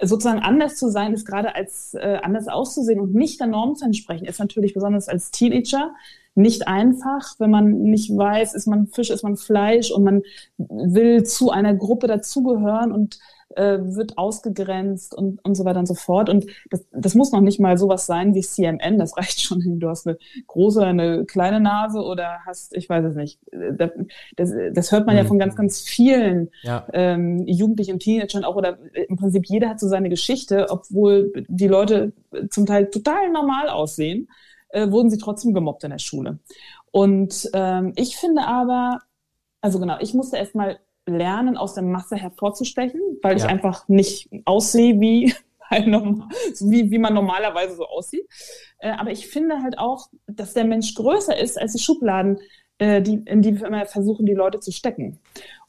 sozusagen 0.00 0.40
anders 0.40 0.76
zu 0.76 0.88
sein, 0.88 1.14
ist 1.14 1.26
gerade 1.26 1.54
als 1.54 1.94
äh, 1.94 2.18
anders 2.22 2.48
auszusehen 2.48 3.00
und 3.00 3.14
nicht 3.14 3.40
der 3.40 3.46
Norm 3.46 3.76
zu 3.76 3.84
entsprechen, 3.84 4.26
ist 4.26 4.38
natürlich 4.38 4.74
besonders 4.74 5.08
als 5.08 5.30
Teenager 5.30 5.94
nicht 6.34 6.66
einfach, 6.66 7.34
wenn 7.38 7.50
man 7.50 7.82
nicht 7.82 8.10
weiß, 8.10 8.54
ist 8.54 8.66
man 8.66 8.88
Fisch, 8.88 9.10
ist 9.10 9.22
man 9.22 9.36
Fleisch 9.36 9.92
und 9.92 10.02
man 10.02 10.22
will 10.58 11.22
zu 11.22 11.50
einer 11.50 11.74
Gruppe 11.74 12.08
dazugehören 12.08 12.92
und 12.92 13.20
äh, 13.56 13.78
wird 13.80 14.18
ausgegrenzt 14.18 15.14
und, 15.14 15.44
und 15.44 15.54
so 15.54 15.64
weiter 15.64 15.78
und 15.78 15.86
so 15.86 15.94
fort. 15.94 16.28
Und 16.28 16.46
das, 16.70 16.84
das 16.92 17.14
muss 17.14 17.32
noch 17.32 17.40
nicht 17.40 17.60
mal 17.60 17.78
sowas 17.78 18.06
sein 18.06 18.34
wie 18.34 18.40
CMN, 18.40 18.98
das 18.98 19.16
reicht 19.16 19.40
schon 19.40 19.60
hin. 19.60 19.80
Du 19.80 19.88
hast 19.88 20.06
eine 20.06 20.18
große, 20.46 20.84
eine 20.84 21.24
kleine 21.24 21.60
Nase 21.60 22.00
oder 22.00 22.38
hast, 22.46 22.76
ich 22.76 22.88
weiß 22.88 23.04
es 23.06 23.16
nicht. 23.16 23.38
Das, 23.52 23.90
das, 24.36 24.52
das 24.72 24.92
hört 24.92 25.06
man 25.06 25.14
mhm. 25.16 25.22
ja 25.22 25.24
von 25.26 25.38
ganz, 25.38 25.56
ganz 25.56 25.80
vielen 25.80 26.50
ja. 26.62 26.86
ähm, 26.92 27.46
Jugendlichen 27.46 27.94
und 27.94 28.00
Teenagern 28.00 28.44
auch 28.44 28.56
oder 28.56 28.78
im 29.08 29.16
Prinzip 29.16 29.46
jeder 29.46 29.68
hat 29.68 29.80
so 29.80 29.88
seine 29.88 30.08
Geschichte, 30.08 30.66
obwohl 30.70 31.32
die 31.48 31.68
Leute 31.68 32.12
zum 32.50 32.66
Teil 32.66 32.90
total 32.90 33.30
normal 33.30 33.68
aussehen, 33.68 34.28
äh, 34.70 34.90
wurden 34.90 35.10
sie 35.10 35.18
trotzdem 35.18 35.54
gemobbt 35.54 35.84
in 35.84 35.90
der 35.90 35.98
Schule. 35.98 36.38
Und 36.90 37.50
ähm, 37.54 37.92
ich 37.96 38.16
finde 38.16 38.46
aber, 38.46 39.00
also 39.60 39.78
genau, 39.80 39.96
ich 40.00 40.14
musste 40.14 40.36
erstmal 40.36 40.78
lernen, 41.06 41.56
aus 41.56 41.74
der 41.74 41.82
Masse 41.82 42.16
hervorzustechen, 42.16 43.00
weil 43.22 43.38
ja. 43.38 43.44
ich 43.44 43.50
einfach 43.50 43.88
nicht 43.88 44.30
aussehe 44.44 45.00
wie, 45.00 45.34
wie, 45.70 46.90
wie 46.90 46.98
man 46.98 47.14
normalerweise 47.14 47.76
so 47.76 47.86
aussieht. 47.86 48.26
Äh, 48.78 48.92
aber 48.92 49.10
ich 49.10 49.28
finde 49.28 49.62
halt 49.62 49.78
auch, 49.78 50.08
dass 50.26 50.54
der 50.54 50.64
Mensch 50.64 50.94
größer 50.94 51.36
ist 51.36 51.60
als 51.60 51.72
die 51.72 51.82
Schubladen, 51.82 52.38
äh, 52.78 53.02
die, 53.02 53.22
in 53.26 53.42
die 53.42 53.58
wir 53.58 53.66
immer 53.66 53.86
versuchen, 53.86 54.26
die 54.26 54.34
Leute 54.34 54.60
zu 54.60 54.72
stecken. 54.72 55.18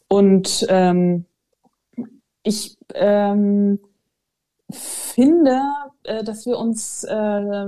Und 0.08 0.66
ähm, 0.70 1.26
ich 2.44 2.78
ähm, 2.94 3.80
finde, 4.72 5.62
äh, 6.04 6.24
dass 6.24 6.46
wir 6.46 6.58
uns 6.58 7.04
äh, 7.04 7.66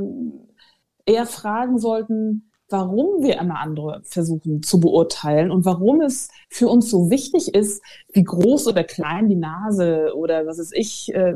eher 1.05 1.25
fragen 1.25 1.79
sollten, 1.79 2.46
warum 2.69 3.23
wir 3.23 3.39
immer 3.39 3.59
andere 3.59 4.01
versuchen 4.03 4.61
zu 4.61 4.79
beurteilen 4.79 5.51
und 5.51 5.65
warum 5.65 6.01
es 6.01 6.29
für 6.49 6.67
uns 6.67 6.89
so 6.89 7.09
wichtig 7.09 7.53
ist, 7.53 7.81
wie 8.11 8.23
groß 8.23 8.67
oder 8.67 8.83
klein 8.83 9.29
die 9.29 9.35
Nase 9.35 10.13
oder 10.15 10.45
was 10.45 10.59
ist 10.59 10.73
ich, 10.75 11.13
äh, 11.13 11.33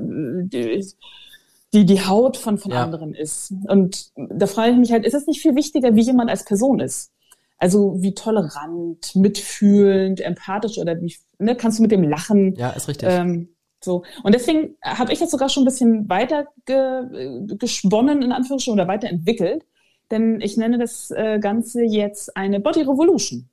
die, 1.73 1.85
die 1.85 2.05
Haut 2.05 2.37
von, 2.37 2.57
von 2.57 2.71
ja. 2.71 2.83
anderen 2.83 3.13
ist. 3.13 3.53
Und 3.67 4.11
da 4.15 4.45
frage 4.45 4.71
ich 4.71 4.77
mich 4.77 4.91
halt, 4.91 5.05
ist 5.05 5.13
es 5.13 5.27
nicht 5.27 5.41
viel 5.41 5.55
wichtiger, 5.55 5.95
wie 5.95 6.01
jemand 6.01 6.29
als 6.29 6.43
Person 6.43 6.79
ist? 6.79 7.11
Also 7.57 8.01
wie 8.01 8.13
tolerant, 8.13 9.15
mitfühlend, 9.15 10.19
empathisch 10.19 10.79
oder 10.79 10.99
wie 10.99 11.15
ne, 11.37 11.55
kannst 11.55 11.77
du 11.77 11.83
mit 11.83 11.91
dem 11.91 12.03
lachen? 12.03 12.55
Ja, 12.55 12.71
ist 12.71 12.87
richtig. 12.87 13.07
Ähm, 13.09 13.49
so. 13.83 14.03
Und 14.23 14.35
deswegen 14.35 14.75
habe 14.83 15.13
ich 15.13 15.19
jetzt 15.19 15.31
sogar 15.31 15.47
schon 15.49 15.63
ein 15.63 15.65
bisschen 15.65 16.09
weiter 16.09 16.47
ge, 16.65 17.45
gesponnen, 17.57 18.21
in 18.21 18.31
Anführungsstrichen, 18.31 18.79
oder 18.79 18.87
weiterentwickelt. 18.87 19.63
Denn 20.11 20.41
ich 20.41 20.57
nenne 20.57 20.77
das 20.77 21.11
äh, 21.11 21.39
Ganze 21.39 21.83
jetzt 21.83 22.35
eine 22.35 22.59
Body 22.59 22.81
Revolution. 22.81 23.49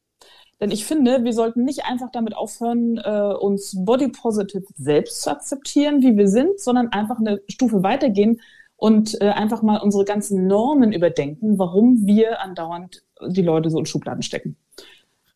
Denn 0.60 0.72
ich 0.72 0.84
finde, 0.84 1.22
wir 1.22 1.32
sollten 1.32 1.64
nicht 1.64 1.84
einfach 1.84 2.10
damit 2.10 2.36
aufhören, 2.36 2.98
äh, 2.98 3.34
uns 3.34 3.76
body 3.84 4.08
positive 4.08 4.64
selbst 4.76 5.22
zu 5.22 5.30
akzeptieren, 5.30 6.02
wie 6.02 6.16
wir 6.16 6.26
sind, 6.26 6.58
sondern 6.58 6.88
einfach 6.88 7.20
eine 7.20 7.40
Stufe 7.48 7.84
weitergehen 7.84 8.40
und 8.76 9.20
äh, 9.20 9.28
einfach 9.28 9.62
mal 9.62 9.78
unsere 9.78 10.04
ganzen 10.04 10.46
Normen 10.48 10.92
überdenken, 10.92 11.58
warum 11.58 12.06
wir 12.06 12.40
andauernd 12.40 13.04
die 13.26 13.42
Leute 13.42 13.70
so 13.70 13.78
in 13.78 13.86
Schubladen 13.86 14.22
stecken. 14.22 14.56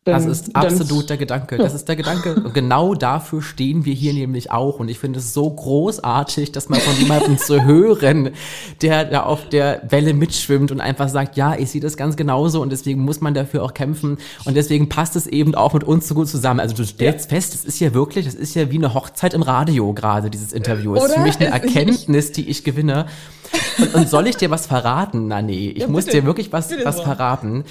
Das 0.05 0.25
ist 0.25 0.53
absolut 0.53 1.09
der 1.09 1.15
Gedanke. 1.15 1.57
Das 1.57 1.73
ist 1.73 1.87
der 1.87 1.95
Gedanke. 1.95 2.35
Und 2.35 2.53
genau 2.53 2.93
dafür 2.93 3.41
stehen 3.41 3.85
wir 3.85 3.93
hier 3.93 4.13
nämlich 4.13 4.51
auch. 4.51 4.79
Und 4.79 4.89
ich 4.89 4.99
finde 4.99 5.19
es 5.19 5.33
so 5.33 5.49
großartig, 5.49 6.51
das 6.51 6.67
mal 6.67 6.79
von 6.81 6.93
jemandem 6.97 7.37
zu 7.37 7.63
hören, 7.63 8.31
der 8.81 9.05
da 9.05 9.23
auf 9.23 9.47
der 9.47 9.81
Welle 9.89 10.13
mitschwimmt 10.13 10.71
und 10.71 10.81
einfach 10.81 11.07
sagt, 11.07 11.37
ja, 11.37 11.55
ich 11.55 11.71
sehe 11.71 11.79
das 11.79 11.95
ganz 11.95 12.17
genauso 12.17 12.61
und 12.61 12.69
deswegen 12.71 13.01
muss 13.01 13.21
man 13.21 13.33
dafür 13.33 13.63
auch 13.63 13.73
kämpfen. 13.73 14.17
Und 14.43 14.57
deswegen 14.57 14.89
passt 14.89 15.15
es 15.15 15.25
eben 15.25 15.55
auch 15.55 15.73
mit 15.73 15.85
uns 15.85 16.09
so 16.09 16.15
gut 16.15 16.27
zusammen. 16.27 16.59
Also 16.59 16.75
du 16.75 16.85
stellst 16.85 17.31
ja. 17.31 17.37
fest, 17.37 17.55
es 17.55 17.63
ist 17.63 17.79
ja 17.79 17.93
wirklich, 17.93 18.27
es 18.27 18.35
ist 18.35 18.55
ja 18.55 18.69
wie 18.71 18.77
eine 18.77 18.93
Hochzeit 18.93 19.33
im 19.33 19.41
Radio 19.41 19.93
gerade, 19.93 20.29
dieses 20.29 20.51
Interview. 20.51 20.95
Es 20.95 21.05
ist 21.05 21.13
für 21.13 21.21
mich 21.21 21.39
eine 21.39 21.49
Erkenntnis, 21.51 22.33
die 22.33 22.49
ich 22.49 22.65
gewinne. 22.65 23.05
Und, 23.77 23.95
und 23.95 24.09
soll 24.09 24.27
ich 24.27 24.35
dir 24.35 24.51
was 24.51 24.67
verraten? 24.67 25.27
Na 25.27 25.41
nee, 25.41 25.69
ich 25.69 25.83
ja, 25.83 25.87
muss 25.87 26.05
dir 26.05 26.25
wirklich 26.25 26.51
was, 26.51 26.71
was 26.83 27.01
verraten. 27.01 27.63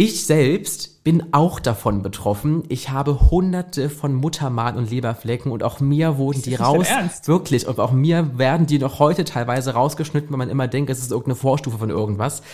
Ich 0.00 0.24
selbst 0.26 1.02
bin 1.02 1.32
auch 1.32 1.58
davon 1.58 2.02
betroffen. 2.02 2.62
Ich 2.68 2.90
habe 2.90 3.32
hunderte 3.32 3.90
von 3.90 4.14
Muttermal 4.14 4.76
und 4.76 4.88
Leberflecken 4.92 5.50
und 5.50 5.64
auch 5.64 5.80
mir 5.80 6.18
wurden 6.18 6.40
die 6.40 6.54
raus. 6.54 6.86
Wirklich. 7.24 7.66
Und 7.66 7.80
auch 7.80 7.90
mir 7.90 8.38
werden 8.38 8.68
die 8.68 8.78
noch 8.78 9.00
heute 9.00 9.24
teilweise 9.24 9.74
rausgeschnitten, 9.74 10.30
weil 10.30 10.38
man 10.38 10.50
immer 10.50 10.68
denkt, 10.68 10.88
es 10.88 11.00
ist 11.00 11.10
irgendeine 11.10 11.34
Vorstufe 11.34 11.78
von 11.78 11.90
irgendwas 11.90 12.44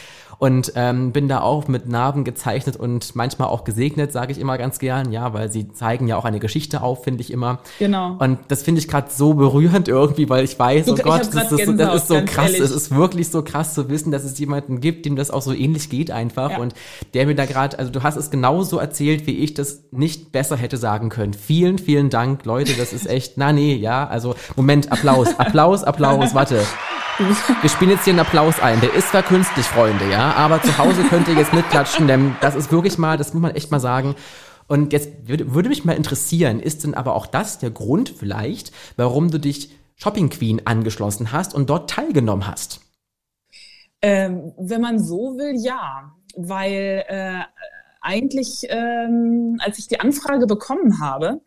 und 0.45 0.75
ähm, 0.77 1.11
bin 1.11 1.27
da 1.27 1.41
auch 1.41 1.69
mit 1.69 1.89
Narben 1.89 2.23
gezeichnet 2.23 2.77
und 2.77 3.17
manchmal 3.17 3.49
auch 3.49 3.65
gesegnet, 3.65 4.13
sage 4.13 4.31
ich 4.31 4.39
immer 4.39 4.59
ganz 4.59 4.79
gern, 4.79 5.11
ja, 5.11 5.33
weil 5.33 5.51
sie 5.51 5.73
zeigen 5.73 6.07
ja 6.07 6.19
auch 6.19 6.27
eine 6.27 6.39
Geschichte 6.39 6.83
auf, 6.83 7.03
finde 7.03 7.23
ich 7.23 7.33
immer. 7.33 7.61
Genau. 7.79 8.19
Und 8.19 8.41
das 8.49 8.63
finde 8.63 8.83
ich 8.83 8.87
gerade 8.87 9.09
so 9.11 9.33
berührend 9.33 9.89
irgendwie, 9.89 10.29
weil 10.29 10.45
ich 10.45 10.59
weiß, 10.59 10.85
du, 10.85 10.93
oh 10.93 10.97
Gott, 10.97 11.21
das, 11.21 11.31
das, 11.31 11.57
Gänsehaut, 11.57 11.95
das, 11.95 12.03
ist 12.03 12.09
so 12.09 12.21
krass, 12.27 12.53
es 12.53 12.71
ist 12.73 12.95
wirklich 12.95 13.31
so 13.31 13.41
krass 13.41 13.73
zu 13.73 13.89
wissen, 13.89 14.13
dass 14.13 14.23
es 14.23 14.39
jemanden 14.39 14.83
gibt, 14.83 15.07
dem 15.07 15.17
das 15.17 15.31
auch 15.31 15.41
so 15.41 15.55
ähnlich 15.55 15.89
geht 15.89 16.11
einfach 16.11 16.51
ja. 16.51 16.59
und 16.59 16.75
der 17.15 17.25
mir 17.25 17.35
da 17.35 17.47
gerade, 17.47 17.79
also 17.79 17.91
du 17.91 18.03
hast 18.03 18.17
es 18.17 18.31
genauso 18.31 18.77
erzählt, 18.77 19.27
wie 19.27 19.39
ich 19.39 19.55
das 19.55 19.85
nicht 19.93 20.31
besser 20.31 20.59
hätte 20.59 20.77
sagen 20.77 21.09
können. 21.09 21.33
Vielen, 21.33 21.79
vielen 21.79 22.11
Dank, 22.11 22.45
Leute, 22.45 22.75
das 22.75 22.93
ist 22.93 23.07
echt, 23.07 23.39
na 23.39 23.55
nee, 23.55 23.77
ja, 23.77 24.07
also 24.07 24.35
Moment, 24.57 24.93
Applaus, 24.93 25.39
Applaus, 25.39 25.85
Applaus, 25.85 26.35
warte. 26.35 26.61
Wir 27.61 27.71
spielen 27.71 27.91
jetzt 27.91 28.05
hier 28.05 28.13
einen 28.13 28.21
Applaus 28.21 28.59
ein. 28.59 28.81
Der 28.81 28.93
ist 28.93 29.11
zwar 29.11 29.23
künstlich, 29.23 29.67
Freunde, 29.67 30.11
ja, 30.11 30.34
aber 30.35 30.63
zu 30.63 30.77
Hause 30.79 31.03
könnt 31.05 31.29
ihr 31.29 31.35
jetzt 31.35 31.53
mitklatschen, 31.53 32.07
denn 32.09 32.37
das 32.41 32.55
ist 32.55 32.73
wirklich 32.73 32.99
mal, 32.99 33.17
das 33.17 33.33
muss 33.35 33.43
man 33.43 33.55
echt 33.55 33.71
mal 33.71 33.81
sagen. 33.81 34.15
Und 34.67 34.93
jetzt 34.93 35.11
würde, 35.29 35.69
mich 35.69 35.85
mal 35.85 35.93
interessieren, 35.93 36.61
ist 36.61 36.85
denn 36.85 36.95
aber 36.95 37.15
auch 37.15 37.27
das 37.27 37.59
der 37.59 37.71
Grund 37.71 38.09
vielleicht, 38.09 38.73
warum 38.97 39.31
du 39.31 39.39
dich 39.39 39.71
Shopping 39.97 40.31
Queen 40.31 40.67
angeschlossen 40.67 41.33
hast 41.33 41.55
und 41.55 41.71
dort 41.71 41.91
teilgenommen 41.91 42.47
hast? 42.47 42.81
Ähm, 44.03 44.53
wenn 44.59 44.81
man 44.81 45.03
so 45.03 45.37
will, 45.37 45.55
ja. 45.63 46.13
Weil 46.37 47.05
äh, 47.09 47.41
eigentlich, 48.05 48.67
ähm, 48.69 49.57
als 49.61 49.79
ich 49.79 49.89
die 49.89 50.01
Anfrage 50.01 50.47
bekommen 50.47 51.01
habe, 51.01 51.41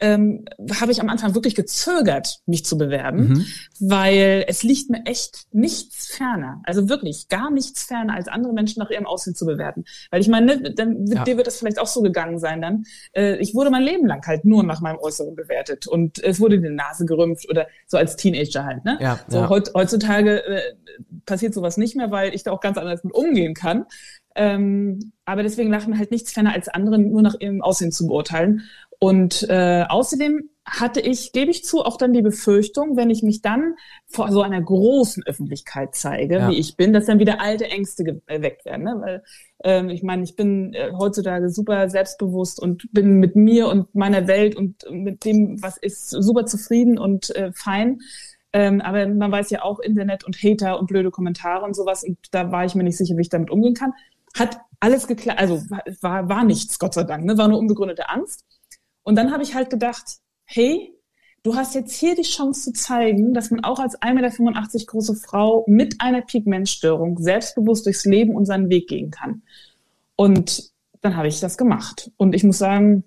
ähm, 0.00 0.44
habe 0.80 0.92
ich 0.92 1.00
am 1.00 1.08
Anfang 1.08 1.34
wirklich 1.34 1.54
gezögert, 1.54 2.40
mich 2.46 2.64
zu 2.64 2.78
bewerben, 2.78 3.28
mhm. 3.28 3.46
weil 3.80 4.44
es 4.48 4.62
liegt 4.62 4.90
mir 4.90 5.04
echt 5.04 5.46
nichts 5.52 6.08
ferner, 6.08 6.62
also 6.64 6.88
wirklich 6.88 7.28
gar 7.28 7.50
nichts 7.50 7.84
ferner, 7.84 8.14
als 8.14 8.28
andere 8.28 8.52
Menschen 8.52 8.80
nach 8.80 8.90
ihrem 8.90 9.06
Aussehen 9.06 9.34
zu 9.34 9.46
bewerten. 9.46 9.84
Weil 10.10 10.20
ich 10.20 10.28
meine, 10.28 10.56
ne, 10.56 10.74
dann 10.74 11.06
ja. 11.06 11.24
dir 11.24 11.36
wird 11.36 11.46
das 11.46 11.58
vielleicht 11.58 11.78
auch 11.78 11.86
so 11.86 12.00
gegangen 12.02 12.38
sein 12.38 12.62
dann. 12.62 12.84
Äh, 13.12 13.36
ich 13.36 13.54
wurde 13.54 13.70
mein 13.70 13.82
Leben 13.82 14.06
lang 14.06 14.26
halt 14.26 14.44
nur 14.44 14.62
nach 14.62 14.80
meinem 14.80 14.98
Äußeren 14.98 15.34
bewertet 15.36 15.86
und 15.86 16.22
es 16.22 16.40
wurde 16.40 16.60
die 16.60 16.70
Nase 16.70 17.04
gerümpft 17.04 17.48
oder 17.50 17.68
so 17.86 17.98
als 17.98 18.16
Teenager 18.16 18.64
halt. 18.64 18.84
Ne? 18.84 18.98
Ja, 19.00 19.20
so 19.28 19.38
ja. 19.38 19.48
heutzutage 19.48 20.44
äh, 20.44 20.62
passiert 21.26 21.54
sowas 21.54 21.76
nicht 21.76 21.94
mehr, 21.94 22.10
weil 22.10 22.34
ich 22.34 22.42
da 22.42 22.52
auch 22.52 22.60
ganz 22.60 22.78
anders 22.78 23.04
mit 23.04 23.14
umgehen 23.14 23.54
kann. 23.54 23.84
Ähm, 24.34 25.12
aber 25.24 25.42
deswegen 25.42 25.70
lachen 25.70 25.90
mir 25.90 25.98
halt 25.98 26.10
nichts 26.10 26.32
ferner, 26.32 26.52
als 26.52 26.68
anderen 26.68 27.10
nur 27.10 27.22
nach 27.22 27.34
ihrem 27.38 27.62
Aussehen 27.62 27.92
zu 27.92 28.06
beurteilen. 28.06 28.62
Und 28.98 29.46
äh, 29.48 29.84
außerdem 29.88 30.50
hatte 30.66 31.00
ich, 31.00 31.32
gebe 31.32 31.50
ich 31.50 31.64
zu, 31.64 31.80
auch 31.80 31.96
dann 31.96 32.12
die 32.12 32.22
Befürchtung, 32.22 32.96
wenn 32.96 33.10
ich 33.10 33.22
mich 33.22 33.40
dann 33.40 33.74
vor 34.06 34.30
so 34.30 34.42
einer 34.42 34.60
großen 34.60 35.24
Öffentlichkeit 35.26 35.94
zeige, 35.94 36.36
ja. 36.36 36.48
wie 36.48 36.58
ich 36.58 36.76
bin, 36.76 36.92
dass 36.92 37.06
dann 37.06 37.18
wieder 37.18 37.40
alte 37.40 37.64
Ängste 37.64 38.04
geweckt 38.04 38.66
werden. 38.66 38.84
Ne? 38.84 38.96
Weil 39.00 39.22
ähm, 39.64 39.88
ich 39.88 40.02
meine, 40.02 40.22
ich 40.22 40.36
bin 40.36 40.74
äh, 40.74 40.92
heutzutage 40.92 41.48
super 41.48 41.88
selbstbewusst 41.88 42.60
und 42.60 42.92
bin 42.92 43.14
mit 43.14 43.36
mir 43.36 43.68
und 43.68 43.94
meiner 43.94 44.26
Welt 44.26 44.54
und 44.54 44.84
mit 44.90 45.24
dem, 45.24 45.60
was 45.62 45.76
ist, 45.78 46.10
super 46.10 46.44
zufrieden 46.44 46.98
und 46.98 47.34
äh, 47.34 47.52
fein. 47.54 48.00
Ähm, 48.52 48.80
aber 48.80 49.06
man 49.08 49.32
weiß 49.32 49.50
ja 49.50 49.62
auch 49.62 49.78
Internet 49.80 50.24
und 50.24 50.36
Hater 50.42 50.78
und 50.78 50.88
blöde 50.88 51.10
Kommentare 51.10 51.64
und 51.64 51.74
sowas. 51.74 52.04
Und 52.04 52.18
da 52.32 52.52
war 52.52 52.64
ich 52.64 52.74
mir 52.74 52.82
nicht 52.84 52.98
sicher, 52.98 53.16
wie 53.16 53.22
ich 53.22 53.28
damit 53.28 53.50
umgehen 53.50 53.74
kann. 53.74 53.92
Hat 54.36 54.60
alles 54.80 55.06
geklappt, 55.06 55.38
also 55.38 55.62
war, 56.00 56.28
war 56.28 56.44
nichts, 56.44 56.78
Gott 56.78 56.94
sei 56.94 57.04
Dank, 57.04 57.24
ne? 57.24 57.36
war 57.36 57.48
nur 57.48 57.58
unbegründete 57.58 58.08
Angst. 58.08 58.44
Und 59.02 59.16
dann 59.16 59.32
habe 59.32 59.42
ich 59.42 59.54
halt 59.54 59.70
gedacht, 59.70 60.18
hey, 60.44 60.94
du 61.42 61.54
hast 61.56 61.74
jetzt 61.74 61.94
hier 61.94 62.14
die 62.14 62.22
Chance 62.22 62.64
zu 62.64 62.72
zeigen, 62.72 63.34
dass 63.34 63.50
man 63.50 63.64
auch 63.64 63.78
als 63.78 64.00
1,85 64.00 64.14
Meter 64.14 64.86
große 64.86 65.14
Frau 65.16 65.64
mit 65.66 66.00
einer 66.00 66.22
Pigmentstörung 66.22 67.18
selbstbewusst 67.18 67.86
durchs 67.86 68.04
Leben 68.04 68.34
und 68.34 68.46
seinen 68.46 68.70
Weg 68.70 68.88
gehen 68.88 69.10
kann. 69.10 69.42
Und 70.16 70.70
dann 71.00 71.16
habe 71.16 71.28
ich 71.28 71.40
das 71.40 71.56
gemacht. 71.56 72.10
Und 72.16 72.34
ich 72.34 72.44
muss 72.44 72.58
sagen, 72.58 73.04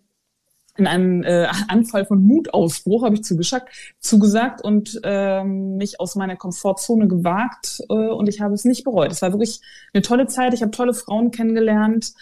in 0.75 0.88
einem 0.88 1.24
äh, 1.24 1.48
Anfall 1.68 2.06
von 2.06 2.24
Mutausbruch 2.24 3.03
habe 3.03 3.15
ich 3.15 3.24
zugesagt, 3.24 3.70
zugesagt 4.00 4.63
und 4.63 5.00
ähm, 5.03 5.77
mich 5.77 6.00
aus 6.00 6.15
meiner 6.15 6.36
Komfortzone 6.36 7.08
gewagt 7.08 7.82
äh, 7.89 7.94
und 7.94 8.27
ich 8.27 8.42
habe 8.42 8.53
es 8.53 8.65
nicht 8.65 8.84
bereut. 8.84 9.12
Es 9.12 9.22
war 9.22 9.32
wirklich 9.32 9.62
eine 9.94 10.01
tolle 10.01 10.27
Zeit. 10.27 10.53
Ich 10.53 10.62
habe 10.62 10.72
tolle 10.72 10.94
Frauen 10.94 11.32
kennengelernt 11.32 12.13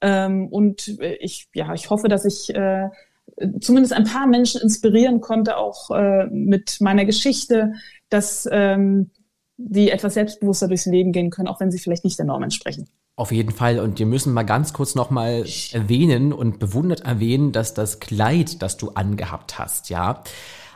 ähm, 0.00 0.48
und 0.48 0.88
ich 1.20 1.48
ja 1.54 1.72
ich 1.74 1.90
hoffe, 1.90 2.08
dass 2.08 2.24
ich 2.24 2.52
äh, 2.54 2.88
zumindest 3.60 3.92
ein 3.92 4.04
paar 4.04 4.26
Menschen 4.26 4.60
inspirieren 4.60 5.20
konnte, 5.20 5.56
auch 5.56 5.90
äh, 5.90 6.26
mit 6.26 6.80
meiner 6.80 7.04
Geschichte, 7.04 7.74
dass 8.08 8.48
ähm, 8.50 9.10
die 9.56 9.90
etwas 9.90 10.14
selbstbewusster 10.14 10.68
durchs 10.68 10.86
Leben 10.86 11.12
gehen 11.12 11.30
können, 11.30 11.48
auch 11.48 11.60
wenn 11.60 11.70
sie 11.70 11.78
vielleicht 11.78 12.04
nicht 12.04 12.18
der 12.18 12.26
Norm 12.26 12.42
entsprechen. 12.42 12.88
Auf 13.20 13.32
jeden 13.32 13.52
Fall. 13.52 13.80
Und 13.80 13.98
wir 13.98 14.06
müssen 14.06 14.32
mal 14.32 14.44
ganz 14.44 14.72
kurz 14.72 14.94
nochmal 14.94 15.44
erwähnen 15.72 16.32
und 16.32 16.58
bewundert 16.58 17.02
erwähnen, 17.02 17.52
dass 17.52 17.74
das 17.74 18.00
Kleid, 18.00 18.62
das 18.62 18.78
du 18.78 18.92
angehabt 18.94 19.58
hast, 19.58 19.90
ja. 19.90 20.22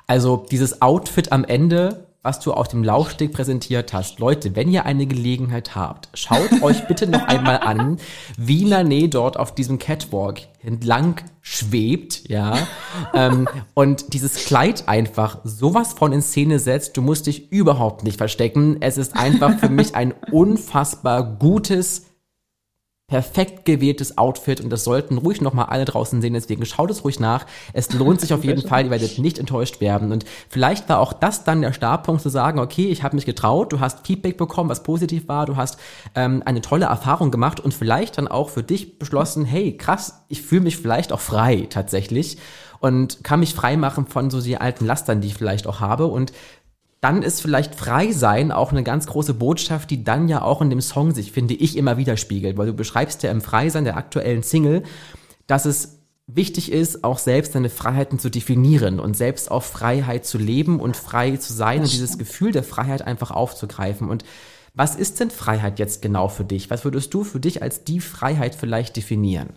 Also 0.06 0.44
dieses 0.50 0.82
Outfit 0.82 1.32
am 1.32 1.44
Ende 1.44 2.06
was 2.24 2.40
du 2.40 2.54
auf 2.54 2.68
dem 2.68 2.82
Laufsteg 2.82 3.34
präsentiert 3.34 3.92
hast. 3.92 4.18
Leute, 4.18 4.56
wenn 4.56 4.70
ihr 4.70 4.86
eine 4.86 5.04
Gelegenheit 5.06 5.74
habt, 5.74 6.08
schaut 6.14 6.50
euch 6.62 6.88
bitte 6.88 7.06
noch 7.06 7.22
einmal 7.24 7.58
an, 7.58 7.98
wie 8.38 8.64
Nane 8.64 9.10
dort 9.10 9.38
auf 9.38 9.54
diesem 9.54 9.78
Catwalk 9.78 10.40
entlang 10.62 11.16
schwebt, 11.42 12.26
ja, 12.30 12.66
ähm, 13.12 13.46
und 13.74 14.14
dieses 14.14 14.46
Kleid 14.46 14.88
einfach 14.88 15.40
sowas 15.44 15.92
von 15.92 16.14
in 16.14 16.22
Szene 16.22 16.58
setzt, 16.58 16.96
du 16.96 17.02
musst 17.02 17.26
dich 17.26 17.52
überhaupt 17.52 18.04
nicht 18.04 18.16
verstecken. 18.16 18.78
Es 18.80 18.96
ist 18.96 19.14
einfach 19.14 19.58
für 19.58 19.68
mich 19.68 19.94
ein 19.94 20.14
unfassbar 20.32 21.22
gutes 21.22 22.06
perfekt 23.06 23.66
gewähltes 23.66 24.16
Outfit 24.16 24.62
und 24.62 24.70
das 24.70 24.82
sollten 24.82 25.18
ruhig 25.18 25.42
nochmal 25.42 25.66
alle 25.66 25.84
draußen 25.84 26.22
sehen, 26.22 26.32
deswegen 26.32 26.64
schaut 26.64 26.90
es 26.90 27.04
ruhig 27.04 27.20
nach. 27.20 27.44
Es 27.74 27.92
lohnt 27.92 28.20
sich 28.20 28.32
auf 28.32 28.44
jeden 28.44 28.62
Fall, 28.68 28.86
ihr 28.86 28.90
werdet 28.90 29.18
nicht 29.18 29.38
enttäuscht 29.38 29.80
werden. 29.80 30.10
Und 30.10 30.24
vielleicht 30.48 30.88
war 30.88 31.00
auch 31.00 31.12
das 31.12 31.44
dann 31.44 31.60
der 31.60 31.74
Startpunkt 31.74 32.22
zu 32.22 32.30
sagen, 32.30 32.58
okay, 32.58 32.86
ich 32.86 33.02
habe 33.02 33.14
mich 33.14 33.26
getraut, 33.26 33.72
du 33.72 33.80
hast 33.80 34.06
Feedback 34.06 34.38
bekommen, 34.38 34.70
was 34.70 34.82
positiv 34.82 35.28
war, 35.28 35.44
du 35.44 35.56
hast 35.56 35.78
ähm, 36.14 36.42
eine 36.46 36.62
tolle 36.62 36.86
Erfahrung 36.86 37.30
gemacht 37.30 37.60
und 37.60 37.74
vielleicht 37.74 38.16
dann 38.16 38.26
auch 38.26 38.48
für 38.48 38.62
dich 38.62 38.98
beschlossen, 38.98 39.44
hey, 39.44 39.76
krass, 39.76 40.24
ich 40.28 40.40
fühle 40.40 40.62
mich 40.62 40.78
vielleicht 40.78 41.12
auch 41.12 41.20
frei 41.20 41.66
tatsächlich 41.68 42.38
und 42.80 43.22
kann 43.22 43.40
mich 43.40 43.54
frei 43.54 43.76
machen 43.76 44.06
von 44.06 44.30
so 44.30 44.40
die 44.40 44.56
alten 44.56 44.86
Lastern, 44.86 45.20
die 45.20 45.28
ich 45.28 45.34
vielleicht 45.34 45.66
auch 45.66 45.80
habe. 45.80 46.06
Und 46.06 46.32
dann 47.04 47.22
ist 47.22 47.42
vielleicht 47.42 47.74
frei 47.74 48.12
sein 48.12 48.50
auch 48.50 48.72
eine 48.72 48.82
ganz 48.82 49.06
große 49.06 49.34
Botschaft, 49.34 49.90
die 49.90 50.04
dann 50.04 50.26
ja 50.26 50.40
auch 50.40 50.62
in 50.62 50.70
dem 50.70 50.80
Song 50.80 51.12
sich, 51.12 51.32
finde 51.32 51.52
ich, 51.52 51.76
immer 51.76 51.98
widerspiegelt, 51.98 52.56
weil 52.56 52.68
du 52.68 52.72
beschreibst 52.72 53.22
ja 53.22 53.30
im 53.30 53.42
Freisein 53.42 53.84
der 53.84 53.98
aktuellen 53.98 54.42
Single, 54.42 54.84
dass 55.46 55.66
es 55.66 55.98
wichtig 56.26 56.72
ist, 56.72 57.04
auch 57.04 57.18
selbst 57.18 57.54
deine 57.54 57.68
Freiheiten 57.68 58.18
zu 58.18 58.30
definieren 58.30 59.00
und 59.00 59.18
selbst 59.18 59.50
auch 59.50 59.62
Freiheit 59.62 60.24
zu 60.24 60.38
leben 60.38 60.80
und 60.80 60.96
frei 60.96 61.36
zu 61.36 61.52
sein 61.52 61.82
und 61.82 61.92
dieses 61.92 62.16
Gefühl 62.16 62.52
der 62.52 62.64
Freiheit 62.64 63.02
einfach 63.02 63.30
aufzugreifen. 63.30 64.08
Und 64.08 64.24
was 64.72 64.96
ist 64.96 65.20
denn 65.20 65.30
Freiheit 65.30 65.78
jetzt 65.78 66.00
genau 66.00 66.28
für 66.28 66.44
dich? 66.44 66.70
Was 66.70 66.86
würdest 66.86 67.12
du 67.12 67.22
für 67.22 67.38
dich 67.38 67.62
als 67.62 67.84
die 67.84 68.00
Freiheit 68.00 68.54
vielleicht 68.54 68.96
definieren? 68.96 69.50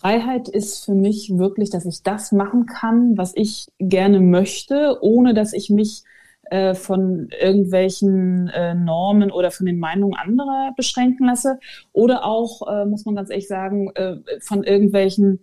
Freiheit 0.00 0.48
ist 0.48 0.84
für 0.84 0.94
mich 0.94 1.36
wirklich, 1.36 1.70
dass 1.70 1.86
ich 1.86 2.02
das 2.02 2.32
machen 2.32 2.66
kann, 2.66 3.16
was 3.16 3.32
ich 3.34 3.68
gerne 3.78 4.20
möchte, 4.20 4.98
ohne 5.00 5.34
dass 5.34 5.52
ich 5.52 5.70
mich 5.70 6.04
äh, 6.50 6.74
von 6.74 7.28
irgendwelchen 7.40 8.48
äh, 8.48 8.74
Normen 8.74 9.30
oder 9.30 9.50
von 9.50 9.66
den 9.66 9.78
Meinungen 9.78 10.14
anderer 10.14 10.72
beschränken 10.76 11.26
lasse. 11.26 11.58
Oder 11.92 12.24
auch, 12.24 12.66
äh, 12.68 12.86
muss 12.86 13.04
man 13.04 13.16
ganz 13.16 13.30
ehrlich 13.30 13.48
sagen, 13.48 13.90
äh, 13.94 14.16
von 14.40 14.64
irgendwelchen 14.64 15.40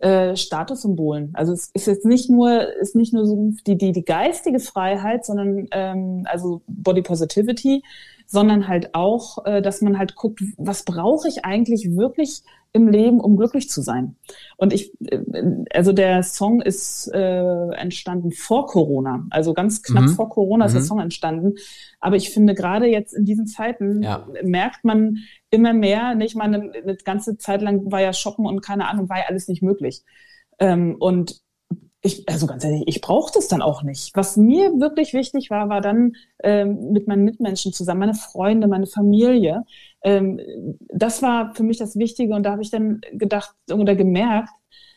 äh, 0.00 0.36
Statussymbolen. 0.36 1.30
Also 1.34 1.52
es 1.52 1.70
ist 1.74 1.86
jetzt 1.86 2.04
nicht 2.04 2.30
nur, 2.30 2.74
ist 2.80 2.96
nicht 2.96 3.12
nur 3.12 3.26
so 3.26 3.52
die, 3.66 3.76
die, 3.76 3.92
die 3.92 4.04
geistige 4.04 4.58
Freiheit, 4.58 5.24
sondern 5.24 5.68
ähm, 5.70 6.22
also 6.24 6.62
Body 6.66 7.02
Positivity, 7.02 7.82
sondern 8.32 8.66
halt 8.66 8.94
auch, 8.94 9.44
äh, 9.44 9.60
dass 9.60 9.82
man 9.82 9.98
halt 9.98 10.16
guckt, 10.16 10.42
was 10.56 10.84
brauche 10.84 11.28
ich 11.28 11.44
eigentlich 11.44 11.94
wirklich 11.94 12.42
im 12.72 12.88
Leben, 12.88 13.20
um 13.20 13.36
glücklich 13.36 13.68
zu 13.68 13.82
sein. 13.82 14.16
Und 14.56 14.72
ich, 14.72 14.94
äh, 15.04 15.18
also 15.74 15.92
der 15.92 16.22
Song 16.22 16.62
ist 16.62 17.08
äh, 17.12 17.68
entstanden 17.74 18.32
vor 18.32 18.66
Corona, 18.66 19.26
also 19.28 19.52
ganz 19.52 19.82
knapp 19.82 20.04
mhm. 20.04 20.14
vor 20.14 20.30
Corona 20.30 20.64
ist 20.64 20.72
mhm. 20.72 20.76
der 20.78 20.84
Song 20.84 21.00
entstanden. 21.00 21.56
Aber 22.00 22.16
ich 22.16 22.30
finde 22.30 22.54
gerade 22.54 22.86
jetzt 22.86 23.12
in 23.12 23.26
diesen 23.26 23.46
Zeiten 23.46 24.02
ja. 24.02 24.26
merkt 24.42 24.82
man 24.82 25.18
immer 25.50 25.74
mehr, 25.74 26.14
nicht 26.14 26.34
mal 26.34 26.44
eine, 26.44 26.72
eine, 26.72 26.96
ganze 26.96 27.36
Zeit 27.36 27.60
lang 27.60 27.92
war 27.92 28.00
ja 28.00 28.14
Shoppen 28.14 28.46
und 28.46 28.62
keine 28.62 28.88
Ahnung, 28.88 29.10
war 29.10 29.18
ja 29.18 29.24
alles 29.28 29.46
nicht 29.46 29.62
möglich. 29.62 30.04
Ähm, 30.58 30.96
und 30.98 31.42
ich, 32.04 32.28
also 32.28 32.46
ganz 32.46 32.64
ehrlich, 32.64 32.82
ich 32.86 33.00
brauche 33.00 33.32
das 33.32 33.46
dann 33.46 33.62
auch 33.62 33.84
nicht. 33.84 34.10
Was 34.14 34.36
mir 34.36 34.80
wirklich 34.80 35.14
wichtig 35.14 35.50
war, 35.50 35.68
war 35.68 35.80
dann 35.80 36.14
ähm, 36.42 36.90
mit 36.92 37.06
meinen 37.06 37.24
Mitmenschen 37.24 37.72
zusammen, 37.72 38.00
meine 38.00 38.14
Freunde, 38.14 38.66
meine 38.66 38.86
Familie. 38.86 39.64
Ähm, 40.02 40.40
das 40.88 41.22
war 41.22 41.54
für 41.54 41.62
mich 41.62 41.78
das 41.78 41.96
Wichtige 41.96 42.34
und 42.34 42.42
da 42.42 42.52
habe 42.52 42.62
ich 42.62 42.70
dann 42.70 43.00
gedacht 43.12 43.54
oder 43.72 43.94
gemerkt, 43.94 44.50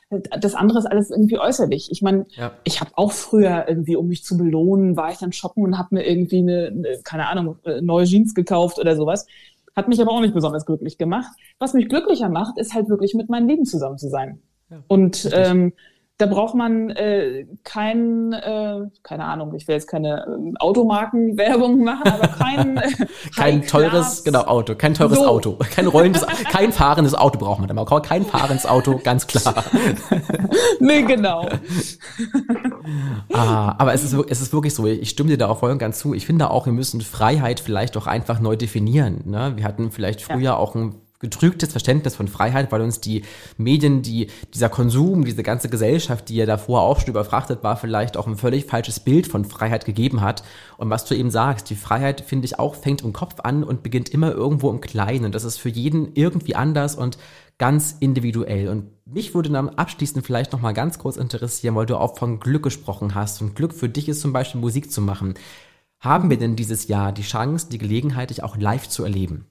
das 0.09 0.55
andere 0.55 0.79
ist 0.79 0.85
alles 0.85 1.09
irgendwie 1.09 1.39
äußerlich. 1.39 1.91
Ich 1.91 2.01
meine, 2.01 2.25
ja. 2.35 2.51
ich 2.63 2.79
habe 2.79 2.91
auch 2.95 3.11
früher 3.11 3.65
irgendwie, 3.67 3.95
um 3.95 4.07
mich 4.07 4.23
zu 4.23 4.37
belohnen, 4.37 4.95
war 4.95 5.11
ich 5.11 5.17
dann 5.17 5.31
shoppen 5.31 5.63
und 5.63 5.77
habe 5.77 5.95
mir 5.95 6.07
irgendwie 6.07 6.39
eine, 6.39 6.67
eine, 6.67 6.99
keine 7.03 7.27
Ahnung, 7.27 7.57
äh, 7.63 7.81
neue 7.81 8.05
Jeans 8.05 8.33
gekauft 8.33 8.79
oder 8.79 8.95
sowas. 8.95 9.25
Hat 9.75 9.87
mich 9.87 10.01
aber 10.01 10.11
auch 10.11 10.21
nicht 10.21 10.33
besonders 10.33 10.65
glücklich 10.65 10.97
gemacht. 10.97 11.31
Was 11.59 11.73
mich 11.73 11.89
glücklicher 11.89 12.29
macht, 12.29 12.57
ist 12.57 12.73
halt 12.73 12.87
wirklich 12.87 13.13
mit 13.13 13.29
meinen 13.29 13.47
Lieben 13.47 13.65
zusammen 13.65 13.97
zu 13.97 14.09
sein. 14.09 14.41
Ja, 14.69 14.83
und 14.87 15.29
ähm, 15.33 15.73
da 16.17 16.27
braucht 16.27 16.55
man 16.55 16.91
äh, 16.91 17.45
kein, 17.63 18.31
äh, 18.31 18.83
keine 19.03 19.25
Ahnung, 19.25 19.53
ich 19.53 19.67
will 19.67 19.75
jetzt 19.75 19.87
keine 19.87 20.25
ähm, 20.27 20.55
Automarkenwerbung 20.59 21.83
machen, 21.83 22.07
aber 22.07 22.27
kein 22.27 22.77
äh, 22.77 22.89
kein 23.35 23.67
teures, 23.67 24.23
genau 24.23 24.43
Auto, 24.43 24.75
kein 24.75 24.93
teures 24.93 25.19
so. 25.19 25.27
Auto, 25.27 25.57
kein 25.71 25.87
rollendes, 25.87 26.25
kein 26.51 26.71
fahrendes 26.71 27.15
Auto 27.15 27.37
braucht 27.37 27.59
man. 27.59 27.75
Man 27.75 27.83
braucht 27.83 28.05
kein 28.05 28.25
fahrendes 28.25 28.65
Auto, 28.65 28.97
ganz 29.03 29.27
klar. 29.27 29.65
nee, 30.79 31.01
genau. 31.01 31.49
ah, 33.33 33.75
aber 33.77 33.93
es 33.93 34.05
ist, 34.05 34.13
es 34.13 34.41
ist 34.41 34.53
wirklich 34.53 34.73
so. 34.73 34.85
Ich 34.85 35.09
stimme 35.09 35.29
dir 35.29 35.37
da 35.37 35.49
auch 35.49 35.59
voll 35.59 35.71
und 35.71 35.79
ganz 35.79 35.99
zu. 35.99 36.13
Ich 36.13 36.25
finde 36.25 36.49
auch, 36.49 36.65
wir 36.65 36.73
müssen 36.73 37.01
Freiheit 37.01 37.59
vielleicht 37.59 37.97
auch 37.97 38.07
einfach 38.07 38.39
neu 38.39 38.55
definieren. 38.55 39.21
Ne? 39.25 39.53
Wir 39.57 39.65
hatten 39.65 39.91
vielleicht 39.91 40.21
früher 40.21 40.39
ja. 40.39 40.55
auch 40.55 40.75
ein 40.75 40.95
getrügtes 41.25 41.71
Verständnis 41.71 42.15
von 42.15 42.27
Freiheit, 42.27 42.71
weil 42.71 42.81
uns 42.81 42.99
die 42.99 43.23
Medien, 43.57 44.01
die, 44.01 44.27
dieser 44.53 44.69
Konsum, 44.69 45.25
diese 45.25 45.43
ganze 45.43 45.69
Gesellschaft, 45.69 46.29
die 46.29 46.35
ja 46.35 46.45
davor 46.45 46.81
auch 46.81 46.99
schon 46.99 47.09
überfrachtet 47.09 47.63
war, 47.63 47.77
vielleicht 47.77 48.15
auch 48.15 48.27
ein 48.27 48.37
völlig 48.37 48.65
falsches 48.65 48.99
Bild 48.99 49.27
von 49.27 49.45
Freiheit 49.45 49.85
gegeben 49.85 50.21
hat. 50.21 50.43
Und 50.77 50.89
was 50.89 51.05
du 51.05 51.15
eben 51.15 51.31
sagst, 51.31 51.69
die 51.69 51.75
Freiheit, 51.75 52.21
finde 52.21 52.45
ich 52.45 52.59
auch, 52.59 52.75
fängt 52.75 53.01
im 53.01 53.13
Kopf 53.13 53.35
an 53.43 53.63
und 53.63 53.83
beginnt 53.83 54.09
immer 54.09 54.31
irgendwo 54.31 54.69
im 54.69 54.81
Kleinen. 54.81 55.25
Und 55.25 55.35
das 55.35 55.43
ist 55.43 55.57
für 55.57 55.69
jeden 55.69 56.13
irgendwie 56.13 56.55
anders 56.55 56.95
und 56.95 57.17
ganz 57.57 57.95
individuell. 57.99 58.69
Und 58.69 58.91
mich 59.05 59.33
würde 59.33 59.49
dann 59.49 59.69
abschließend 59.69 60.25
vielleicht 60.25 60.51
nochmal 60.51 60.73
ganz 60.73 60.99
kurz 60.99 61.17
interessieren, 61.17 61.75
weil 61.75 61.85
du 61.85 61.97
auch 61.97 62.17
von 62.17 62.39
Glück 62.39 62.63
gesprochen 62.63 63.15
hast. 63.15 63.41
Und 63.41 63.55
Glück 63.55 63.73
für 63.73 63.89
dich 63.89 64.09
ist 64.09 64.21
zum 64.21 64.33
Beispiel 64.33 64.61
Musik 64.61 64.91
zu 64.91 65.01
machen. 65.01 65.35
Haben 65.99 66.29
wir 66.29 66.37
denn 66.37 66.55
dieses 66.55 66.87
Jahr 66.87 67.11
die 67.11 67.23
Chance, 67.23 67.67
die 67.71 67.77
Gelegenheit, 67.77 68.29
dich 68.29 68.43
auch 68.43 68.57
live 68.57 68.87
zu 68.87 69.03
erleben? 69.03 69.47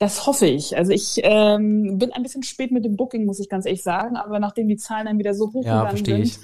Das 0.00 0.26
hoffe 0.26 0.46
ich. 0.46 0.78
Also 0.78 0.92
ich 0.92 1.20
ähm, 1.22 1.98
bin 1.98 2.10
ein 2.12 2.22
bisschen 2.22 2.42
spät 2.42 2.72
mit 2.72 2.86
dem 2.86 2.96
Booking, 2.96 3.26
muss 3.26 3.38
ich 3.38 3.50
ganz 3.50 3.66
ehrlich 3.66 3.82
sagen, 3.82 4.16
aber 4.16 4.38
nachdem 4.38 4.66
die 4.66 4.78
Zahlen 4.78 5.04
dann 5.04 5.18
wieder 5.18 5.34
so 5.34 5.52
hoch 5.52 5.62
ja, 5.62 5.84
gegangen 5.84 6.04
sind, 6.04 6.22
ich. 6.22 6.38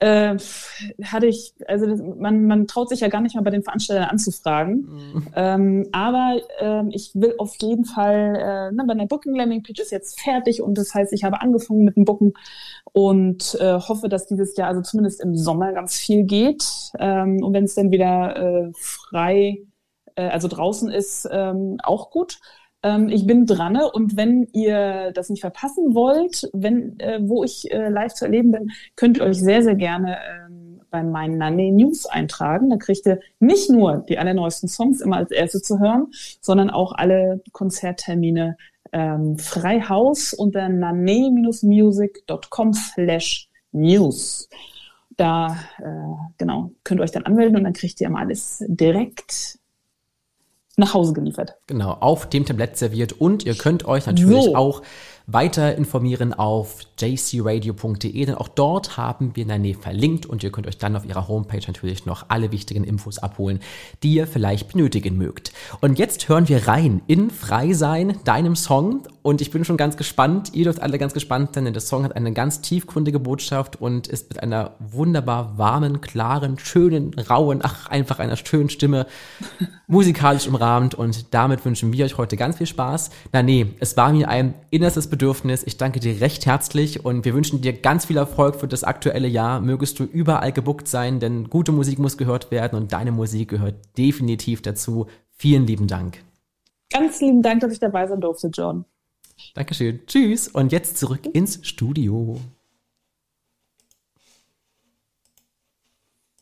Äh, 0.00 0.38
hatte 1.04 1.26
ich, 1.26 1.54
also 1.68 1.86
das, 1.86 2.00
man, 2.00 2.46
man 2.46 2.66
traut 2.66 2.88
sich 2.88 2.98
ja 2.98 3.06
gar 3.06 3.20
nicht 3.20 3.36
mal 3.36 3.42
bei 3.42 3.50
den 3.50 3.62
Veranstaltern 3.62 4.08
anzufragen. 4.08 5.12
Mhm. 5.14 5.26
Ähm, 5.36 5.88
aber 5.92 6.40
äh, 6.58 6.82
ich 6.90 7.12
will 7.14 7.34
auf 7.38 7.54
jeden 7.60 7.84
Fall, 7.84 8.34
äh, 8.36 8.74
ne, 8.74 8.82
meine 8.84 9.06
Booking 9.06 9.36
Landing 9.36 9.62
Page 9.62 9.78
ist 9.78 9.92
jetzt 9.92 10.20
fertig 10.20 10.60
und 10.60 10.76
das 10.76 10.92
heißt, 10.92 11.12
ich 11.12 11.22
habe 11.22 11.40
angefangen 11.40 11.84
mit 11.84 11.96
dem 11.96 12.04
Booken 12.04 12.32
und 12.92 13.56
äh, 13.60 13.78
hoffe, 13.78 14.08
dass 14.08 14.26
dieses 14.26 14.56
Jahr 14.56 14.66
also 14.66 14.80
zumindest 14.80 15.20
im 15.20 15.36
Sommer 15.36 15.72
ganz 15.74 15.96
viel 15.96 16.24
geht. 16.24 16.64
Ähm, 16.98 17.40
und 17.40 17.52
wenn 17.52 17.64
es 17.64 17.76
dann 17.76 17.92
wieder 17.92 18.36
äh, 18.36 18.72
frei, 18.74 19.58
äh, 20.16 20.26
also 20.26 20.48
draußen 20.48 20.90
ist, 20.90 21.28
ähm, 21.30 21.76
auch 21.84 22.10
gut. 22.10 22.40
Ähm, 22.82 23.08
ich 23.08 23.26
bin 23.26 23.46
dran 23.46 23.78
und 23.92 24.16
wenn 24.16 24.48
ihr 24.52 25.12
das 25.12 25.30
nicht 25.30 25.40
verpassen 25.40 25.94
wollt, 25.94 26.48
wenn, 26.52 26.98
äh, 27.00 27.20
wo 27.22 27.44
ich 27.44 27.70
äh, 27.70 27.88
live 27.88 28.14
zu 28.14 28.24
erleben 28.24 28.52
bin, 28.52 28.70
könnt 28.96 29.18
ihr 29.18 29.24
euch 29.24 29.38
sehr, 29.38 29.62
sehr 29.62 29.74
gerne 29.74 30.18
ähm, 30.46 30.80
bei 30.90 31.02
meinen 31.02 31.38
Nane 31.38 31.72
News 31.72 32.04
eintragen. 32.06 32.70
Da 32.70 32.76
kriegt 32.76 33.06
ihr 33.06 33.20
nicht 33.38 33.70
nur 33.70 34.04
die 34.08 34.18
allerneuesten 34.18 34.68
Songs 34.68 35.00
immer 35.00 35.18
als 35.18 35.30
erste 35.30 35.62
zu 35.62 35.78
hören, 35.78 36.08
sondern 36.40 36.70
auch 36.70 36.92
alle 36.92 37.40
Konzerttermine 37.52 38.56
ähm, 38.92 39.38
frei 39.38 39.82
Haus 39.82 40.32
unter 40.32 40.68
nane-music.com 40.68 42.72
slash 42.72 43.48
news. 43.72 44.48
Da 45.16 45.56
äh, 45.78 46.16
genau 46.38 46.72
könnt 46.82 47.00
ihr 47.00 47.04
euch 47.04 47.12
dann 47.12 47.24
anmelden 47.24 47.56
und 47.56 47.64
dann 47.64 47.74
kriegt 47.74 48.00
ihr 48.00 48.06
immer 48.08 48.20
alles 48.20 48.64
direkt 48.66 49.59
nach 50.80 50.94
Hause 50.94 51.12
geliefert. 51.12 51.54
Genau, 51.66 51.92
auf 51.92 52.28
dem 52.28 52.44
Tablett 52.44 52.76
serviert 52.76 53.12
und 53.12 53.46
ihr 53.46 53.54
könnt 53.54 53.84
euch 53.86 54.06
natürlich 54.06 54.44
so. 54.44 54.56
auch 54.56 54.82
weiter 55.32 55.76
informieren 55.76 56.34
auf 56.34 56.80
jcradio.de, 56.98 58.24
denn 58.24 58.34
auch 58.34 58.48
dort 58.48 58.96
haben 58.96 59.36
wir 59.36 59.46
Nane 59.46 59.74
verlinkt 59.74 60.26
und 60.26 60.42
ihr 60.42 60.50
könnt 60.50 60.66
euch 60.66 60.78
dann 60.78 60.96
auf 60.96 61.04
ihrer 61.04 61.28
Homepage 61.28 61.62
natürlich 61.66 62.04
noch 62.04 62.26
alle 62.28 62.52
wichtigen 62.52 62.84
Infos 62.84 63.18
abholen, 63.18 63.60
die 64.02 64.14
ihr 64.14 64.26
vielleicht 64.26 64.72
benötigen 64.72 65.16
mögt. 65.16 65.52
Und 65.80 65.98
jetzt 65.98 66.28
hören 66.28 66.48
wir 66.48 66.66
rein 66.66 67.02
in 67.06 67.30
Frei 67.30 67.72
sein, 67.72 68.18
deinem 68.24 68.56
Song 68.56 69.02
und 69.22 69.40
ich 69.40 69.50
bin 69.50 69.64
schon 69.64 69.76
ganz 69.76 69.96
gespannt, 69.96 70.50
ihr 70.54 70.64
dürft 70.64 70.82
alle 70.82 70.98
ganz 70.98 71.14
gespannt 71.14 71.54
sein, 71.54 71.64
denn 71.64 71.74
der 71.74 71.82
Song 71.82 72.04
hat 72.04 72.16
eine 72.16 72.32
ganz 72.32 72.60
tiefgründige 72.60 73.20
Botschaft 73.20 73.80
und 73.80 74.08
ist 74.08 74.30
mit 74.30 74.42
einer 74.42 74.72
wunderbar 74.78 75.58
warmen, 75.58 76.00
klaren, 76.00 76.58
schönen, 76.58 77.14
rauen, 77.14 77.60
ach, 77.62 77.88
einfach 77.88 78.18
einer 78.18 78.36
schönen 78.36 78.70
Stimme 78.70 79.06
musikalisch 79.86 80.48
umrahmt 80.48 80.94
und 80.94 81.32
damit 81.34 81.64
wünschen 81.64 81.92
wir 81.92 82.04
euch 82.04 82.18
heute 82.18 82.36
ganz 82.36 82.56
viel 82.56 82.66
Spaß. 82.66 83.10
Na 83.32 83.42
nee, 83.42 83.66
es 83.78 83.96
war 83.96 84.12
mir 84.12 84.28
ein 84.28 84.54
innerstes 84.70 85.08
Bedürfnis 85.08 85.19
Bedürfnis. 85.20 85.62
Ich 85.64 85.76
danke 85.76 86.00
dir 86.00 86.18
recht 86.22 86.46
herzlich 86.46 87.04
und 87.04 87.26
wir 87.26 87.34
wünschen 87.34 87.60
dir 87.60 87.74
ganz 87.74 88.06
viel 88.06 88.16
Erfolg 88.16 88.56
für 88.56 88.66
das 88.66 88.84
aktuelle 88.84 89.28
Jahr. 89.28 89.60
Mögest 89.60 89.98
du 89.98 90.04
überall 90.04 90.50
gebuckt 90.50 90.88
sein, 90.88 91.20
denn 91.20 91.50
gute 91.50 91.72
Musik 91.72 91.98
muss 91.98 92.16
gehört 92.16 92.50
werden 92.50 92.74
und 92.78 92.94
deine 92.94 93.12
Musik 93.12 93.50
gehört 93.50 93.98
definitiv 93.98 94.62
dazu. 94.62 95.08
Vielen 95.36 95.66
lieben 95.66 95.88
Dank. 95.88 96.24
Ganz 96.90 97.20
lieben 97.20 97.42
Dank, 97.42 97.60
dass 97.60 97.70
ich 97.70 97.78
dabei 97.78 98.06
sein 98.06 98.22
durfte, 98.22 98.48
John. 98.48 98.86
Dankeschön. 99.52 100.00
Tschüss 100.06 100.48
und 100.48 100.72
jetzt 100.72 100.96
zurück 100.96 101.28
ins 101.34 101.60
Studio. 101.68 102.40